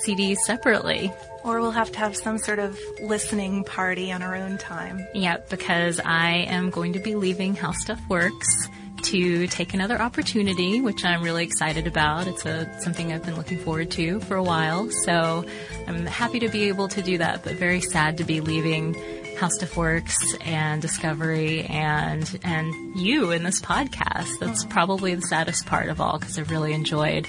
CDs 0.06 0.38
separately. 0.46 1.12
Or 1.44 1.60
we'll 1.62 1.72
have 1.72 1.92
to 1.94 2.00
have 2.00 2.16
some 2.16 2.38
sort 2.38 2.60
of 2.60 2.80
listening 3.02 3.64
party 3.64 4.12
on 4.12 4.22
our 4.22 4.36
own 4.36 4.58
time. 4.58 5.06
Yep, 5.14 5.50
because 5.50 6.00
I 6.04 6.46
am 6.48 6.70
going 6.70 6.94
to 6.94 7.00
be 7.00 7.16
leaving 7.16 7.56
How 7.56 7.72
Stuff 7.72 8.00
Works 8.10 8.70
to 9.04 9.48
take 9.48 9.74
another 9.74 10.02
opportunity, 10.02 10.82
which 10.82 11.06
I'm 11.06 11.24
really 11.24 11.44
excited 11.44 11.88
about. 11.88 12.28
It's 12.28 12.46
a 12.46 12.68
something 12.82 13.14
I've 13.14 13.26
been 13.26 13.36
looking 13.36 13.58
forward 13.58 13.92
to 13.92 14.20
for 14.22 14.36
a 14.36 14.44
while. 14.44 14.90
So 15.06 15.46
I'm 15.88 16.06
happy 16.06 16.40
to 16.40 16.50
be 16.50 16.64
able 16.64 16.88
to 16.90 17.02
do 17.02 17.18
that, 17.18 17.44
but 17.44 17.56
very 17.56 17.82
sad 17.82 18.18
to 18.18 18.24
be 18.24 18.42
leaving 18.42 18.96
How 19.40 19.48
Stuff 19.48 19.78
Works 19.78 20.18
and 20.42 20.82
Discovery 20.82 21.62
and 21.62 22.40
and 22.44 23.00
you 23.00 23.32
in 23.32 23.44
this 23.44 23.62
podcast. 23.62 24.38
That's 24.38 24.66
probably 24.66 25.16
the 25.16 25.22
saddest 25.22 25.66
part 25.66 25.88
of 25.88 26.02
all 26.02 26.20
because 26.20 26.38
I've 26.38 26.52
really 26.52 26.74
enjoyed 26.74 27.26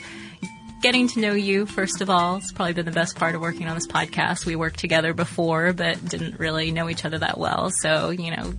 getting 0.83 1.07
to 1.07 1.20
know 1.20 1.35
you, 1.35 1.66
first 1.66 2.01
of 2.01 2.11
all. 2.11 2.38
It's 2.38 2.51
probably 2.51 2.73
been 2.73 2.85
the 2.85 2.90
best 2.90 3.14
part 3.14 3.37
of 3.37 3.40
working 3.40 3.68
on 3.68 3.77
this 3.77 3.87
podcast. 3.87 4.44
We 4.44 4.57
worked 4.57 4.81
together 4.81 5.14
before, 5.14 5.73
but 5.73 6.05
didn't 6.05 6.40
really 6.40 6.73
know 6.73 6.88
each 6.88 7.05
other 7.05 7.18
that 7.18 7.38
well. 7.38 7.70
So, 7.70 8.11
you 8.11 8.35
know, 8.35 8.55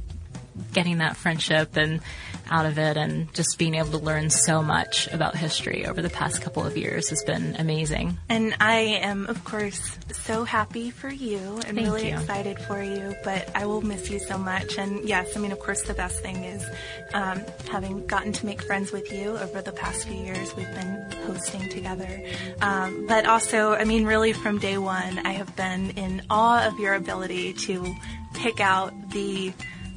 getting 0.74 1.00
that 1.00 1.18
friendship 1.18 1.76
and 1.78 2.02
out 2.50 2.66
of 2.66 2.78
it 2.78 2.98
and 2.98 3.34
just 3.34 3.58
being 3.58 3.76
able 3.76 3.92
to 3.92 3.98
learn 3.98 4.30
so 4.30 4.62
much 4.62 5.08
about 5.08 5.36
history 5.36 5.86
over 5.86 6.02
the 6.02 6.10
past 6.10 6.42
couple 6.42 6.66
of 6.66 6.76
years 6.78 7.10
has 7.10 7.24
been 7.24 7.56
amazing. 7.58 8.18
And 8.30 8.56
I 8.60 9.00
am, 9.02 9.28
of 9.28 9.44
course, 9.46 9.98
so 10.12 10.44
happy 10.44 10.92
for 10.92 11.10
you 11.10 11.38
and 11.38 11.78
Thank 11.78 11.80
really 11.80 12.10
you. 12.10 12.16
excited 12.16 12.60
for 12.60 12.82
you, 12.84 13.16
but 13.24 13.50
I 13.56 13.66
will 13.66 13.82
miss 13.82 14.10
you 14.10 14.20
so 14.20 14.38
much. 14.38 14.78
And 14.78 15.08
yes, 15.08 15.36
I 15.38 15.40
mean, 15.40 15.52
of 15.52 15.60
course, 15.60 15.84
the 15.84 15.94
best 15.94 16.22
thing 16.22 16.44
is 16.44 16.66
um, 17.14 17.42
having 17.70 18.06
gotten 18.08 18.34
to 18.34 18.46
make 18.46 18.62
friends 18.62 18.92
with 18.92 19.12
you 19.14 19.38
over 19.38 19.62
the 19.62 19.72
past 19.72 20.08
few 20.08 20.18
years. 20.18 20.56
We've 20.56 20.74
been 20.74 21.12
hosting 21.26 21.70
together. 21.70 22.22
Um, 22.62 23.06
but 23.08 23.26
also, 23.26 23.74
I 23.74 23.86
mean, 23.86 24.06
really 24.06 24.34
from 24.34 24.60
day 24.60 24.78
one, 24.78 25.26
I 25.26 25.32
have 25.32 25.56
been 25.56 25.92
in 25.92 26.22
awe 26.30 26.68
of 26.68 26.80
your 26.80 26.96
ability 26.96 27.54
to 27.54 27.96
pick 28.34 28.60
out 28.60 28.94
the 29.12 29.54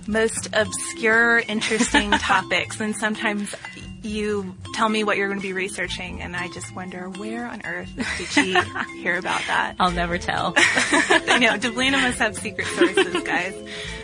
most 0.06 0.48
obscure, 0.52 1.38
interesting 1.48 2.10
topics. 2.12 2.80
And 2.80 2.94
sometimes 2.96 3.54
you 4.04 4.54
tell 4.74 4.88
me 4.88 5.02
what 5.04 5.16
you're 5.16 5.28
going 5.28 5.40
to 5.40 5.46
be 5.46 5.52
researching, 5.52 6.20
and 6.22 6.36
I 6.36 6.48
just 6.48 6.74
wonder 6.74 7.08
where 7.10 7.46
on 7.46 7.62
earth 7.64 7.90
did 8.18 8.26
she 8.28 8.52
hear 9.02 9.16
about 9.18 9.40
that? 9.46 9.74
I'll 9.80 9.90
never 9.90 10.18
tell. 10.18 10.54
I 10.56 11.38
know 11.40 11.56
Deblina 11.58 12.00
must 12.02 12.18
have 12.18 12.36
secret 12.36 12.66
sources, 12.68 13.22
guys. 13.22 13.54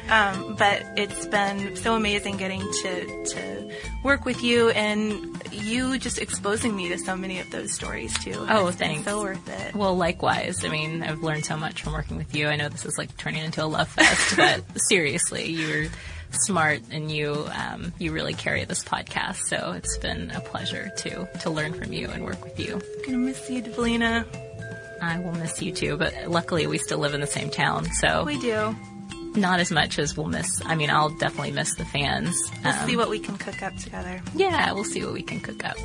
Um, 0.08 0.56
but 0.56 0.82
it's 0.96 1.26
been 1.26 1.76
so 1.76 1.94
amazing 1.94 2.36
getting 2.36 2.60
to 2.60 3.24
to 3.26 3.70
work 4.02 4.24
with 4.24 4.42
you 4.42 4.70
and 4.70 5.40
you 5.52 5.98
just 5.98 6.18
exposing 6.18 6.74
me 6.74 6.88
to 6.88 6.98
so 6.98 7.14
many 7.16 7.38
of 7.38 7.48
those 7.50 7.72
stories 7.72 8.12
too. 8.18 8.34
Oh, 8.48 8.68
It's 8.68 8.76
thanks. 8.76 9.04
So 9.04 9.20
worth 9.22 9.48
it. 9.48 9.74
Well, 9.76 9.96
likewise. 9.96 10.64
I 10.64 10.68
mean, 10.68 11.04
I've 11.04 11.22
learned 11.22 11.44
so 11.44 11.56
much 11.56 11.82
from 11.82 11.92
working 11.92 12.16
with 12.16 12.34
you. 12.34 12.48
I 12.48 12.56
know 12.56 12.68
this 12.68 12.84
is 12.86 12.98
like 12.98 13.16
turning 13.18 13.44
into 13.44 13.62
a 13.62 13.66
love 13.66 13.86
fest, 13.88 14.36
but 14.36 14.64
seriously, 14.88 15.50
you're 15.52 15.86
smart 16.32 16.80
and 16.90 17.10
you 17.10 17.46
um, 17.52 17.92
you 17.98 18.12
really 18.12 18.34
carry 18.34 18.64
this 18.64 18.82
podcast. 18.84 19.36
So 19.48 19.72
it's 19.76 19.96
been 19.98 20.30
a 20.30 20.40
pleasure 20.40 20.90
to 20.98 21.28
to 21.40 21.50
learn 21.50 21.72
from 21.74 21.92
you 21.92 22.08
and 22.08 22.24
work 22.24 22.42
with 22.44 22.58
you. 22.58 22.74
I'm 22.74 23.04
gonna 23.04 23.18
miss 23.18 23.48
you, 23.50 23.62
Deblina. 23.62 24.24
I 25.02 25.18
will 25.18 25.32
miss 25.32 25.62
you 25.62 25.72
too, 25.72 25.96
but 25.96 26.12
luckily 26.28 26.66
we 26.66 26.78
still 26.78 26.98
live 26.98 27.14
in 27.14 27.20
the 27.20 27.26
same 27.26 27.48
town, 27.50 27.86
so 27.92 28.24
We 28.24 28.38
do. 28.38 28.76
not 29.34 29.58
as 29.60 29.70
much 29.70 29.98
as 29.98 30.14
we'll 30.16 30.26
miss. 30.28 30.60
I 30.66 30.74
mean, 30.74 30.90
I'll 30.90 31.08
definitely 31.08 31.52
miss 31.52 31.74
the 31.76 31.86
fans. 31.86 32.36
We'll 32.62 32.74
Um, 32.74 32.86
see 32.88 32.96
what 32.98 33.08
we 33.08 33.18
can 33.18 33.38
cook 33.38 33.62
up 33.62 33.74
together. 33.76 34.20
yeah, 34.34 34.72
we'll 34.72 34.84
see 34.84 35.02
what 35.02 35.14
we 35.14 35.22
can 35.22 35.40
cook 35.40 35.64
up. 35.64 35.76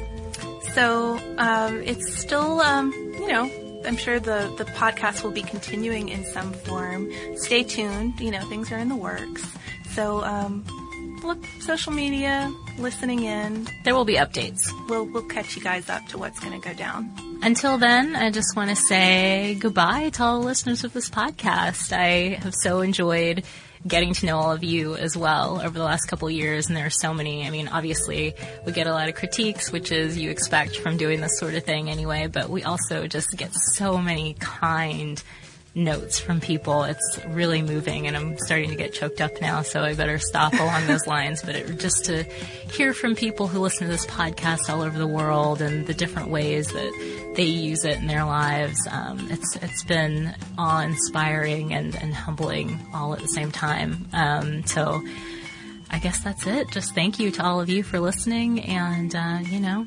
So 0.74 1.18
um, 1.38 1.82
it's 1.84 2.18
still, 2.20 2.60
um, 2.60 2.92
you 2.92 3.28
know, 3.32 3.46
I'm 3.86 3.98
sure 3.98 4.20
the 4.20 4.54
the 4.58 4.66
podcast 4.66 5.24
will 5.24 5.32
be 5.32 5.44
continuing 5.44 6.10
in 6.10 6.24
some 6.26 6.54
form. 6.54 7.12
Stay 7.36 7.64
tuned. 7.64 8.20
You 8.20 8.32
know, 8.32 8.42
things 8.50 8.72
are 8.72 8.78
in 8.78 8.90
the 8.90 8.96
works. 8.96 9.44
So 9.94 10.24
um, 10.24 10.66
look, 11.24 11.44
social 11.62 11.94
media, 11.94 12.52
listening 12.78 13.24
in. 13.24 13.68
There 13.84 13.96
will 13.96 14.06
be 14.06 14.16
updates. 14.16 14.70
We'll 14.90 15.06
we'll 15.06 15.28
catch 15.28 15.56
you 15.56 15.62
guys 15.62 15.90
up 15.90 16.06
to 16.08 16.18
what's 16.18 16.40
going 16.40 16.60
to 16.60 16.68
go 16.68 16.74
down. 16.74 17.10
Until 17.42 17.78
then, 17.78 18.16
I 18.16 18.32
just 18.32 18.56
want 18.56 18.70
to 18.70 18.76
say 18.76 19.56
goodbye 19.60 20.10
to 20.12 20.24
all 20.24 20.40
the 20.40 20.46
listeners 20.46 20.84
of 20.84 20.94
this 20.94 21.10
podcast. 21.10 21.92
I 21.92 22.40
have 22.42 22.56
so 22.56 22.82
enjoyed 22.82 23.44
getting 23.88 24.14
to 24.14 24.26
know 24.26 24.38
all 24.38 24.52
of 24.52 24.64
you 24.64 24.96
as 24.96 25.16
well 25.16 25.62
over 25.62 25.78
the 25.78 25.84
last 25.84 26.06
couple 26.06 26.30
years, 26.30 26.68
and 26.68 26.76
there 26.76 26.86
are 26.86 26.92
so 26.92 27.14
many. 27.14 27.46
I 27.46 27.50
mean, 27.50 27.68
obviously, 27.68 28.36
we 28.66 28.72
get 28.72 28.88
a 28.88 28.92
lot 28.92 29.10
of 29.10 29.16
critiques, 29.16 29.72
which 29.72 29.92
is 29.92 30.18
you 30.18 30.30
expect 30.30 30.78
from 30.78 30.98
doing 30.98 31.22
this 31.22 31.38
sort 31.40 31.54
of 31.54 31.64
thing 31.64 31.90
anyway, 31.90 32.28
but 32.28 32.50
we 32.50 32.64
also 32.64 33.08
just 33.08 33.36
get 33.38 33.54
so 33.54 33.98
many 33.98 34.36
kind 34.40 35.22
notes 35.76 36.20
from 36.20 36.40
people. 36.40 36.84
It's 36.84 37.20
really 37.28 37.62
moving, 37.62 38.08
and 38.08 38.16
I'm 38.16 38.38
starting 38.40 38.70
to 38.70 38.76
get 38.76 38.94
choked 38.94 39.20
up 39.20 39.42
now, 39.42 39.62
so 39.62 39.84
I 39.84 39.94
better 39.94 40.18
stop 40.18 40.54
along 40.54 40.88
those 40.88 41.06
lines. 41.06 41.42
But 41.44 41.56
it, 41.56 41.80
just 41.80 42.06
to 42.06 42.24
hear 42.24 42.94
from 42.94 43.16
people 43.16 43.48
who 43.48 43.60
listen 43.60 43.88
to 43.88 43.92
this 43.92 44.06
podcast 44.06 44.70
all 44.70 44.82
over 44.82 44.98
the 44.98 45.08
world 45.08 45.62
and 45.62 45.86
the 45.86 45.94
different 45.94 46.30
ways 46.30 46.68
that 46.68 47.34
they 47.36 47.44
use 47.44 47.84
it 47.84 47.98
in 47.98 48.08
their 48.08 48.24
lives, 48.24 48.80
um, 48.90 49.28
it's 49.30 49.56
it's 49.58 49.84
been 49.84 50.34
awe-inspiring 50.58 51.74
and, 51.74 51.96
and 51.96 52.16
humbling 52.16 52.80
all 52.94 53.14
at 53.14 53.20
the 53.20 53.28
same 53.28 53.52
time. 53.52 54.08
Um, 54.14 54.66
so. 54.66 55.04
I 55.88 56.00
guess 56.00 56.24
that's 56.24 56.48
it. 56.48 56.72
Just 56.72 56.96
thank 56.96 57.20
you 57.20 57.30
to 57.32 57.44
all 57.44 57.62
of 57.62 57.70
you 57.70 57.84
for 57.84 58.00
listening, 58.00 58.60
and 58.62 59.16
uh, 59.16 59.40
you 59.44 59.60
know, 59.60 59.86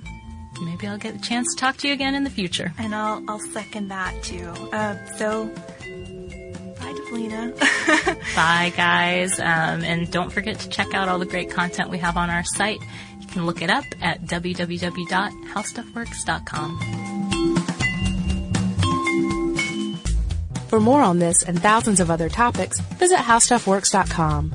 maybe 0.62 0.86
I'll 0.86 0.98
get 0.98 1.14
a 1.14 1.20
chance 1.20 1.54
to 1.54 1.60
talk 1.60 1.76
to 1.78 1.88
you 1.88 1.94
again 1.94 2.14
in 2.14 2.24
the 2.24 2.30
future. 2.30 2.72
And 2.78 2.94
I'll 2.94 3.22
I'll 3.28 3.40
second 3.40 3.88
that 3.88 4.14
too. 4.22 4.48
Uh, 4.72 4.96
so 5.16 5.46
bye, 5.46 6.92
Deblina. 6.92 7.58
Bye, 8.36 8.72
guys. 8.76 9.40
Um, 9.40 9.82
and 9.82 10.08
don't 10.10 10.30
forget 10.30 10.58
to 10.60 10.68
check 10.68 10.94
out 10.94 11.08
all 11.08 11.18
the 11.18 11.26
great 11.26 11.50
content 11.50 11.90
we 11.90 11.98
have 11.98 12.16
on 12.16 12.30
our 12.30 12.44
site. 12.44 12.78
You 13.20 13.26
can 13.26 13.46
look 13.46 13.62
it 13.62 13.70
up 13.70 13.84
at 14.00 14.22
www.howstuffworks.com. 14.22 16.78
For 20.68 20.80
more 20.80 21.00
on 21.00 21.18
this 21.18 21.42
and 21.42 21.60
thousands 21.60 21.98
of 21.98 22.10
other 22.10 22.28
topics, 22.28 22.78
visit 22.80 23.18
howstuffworks.com. 23.18 24.52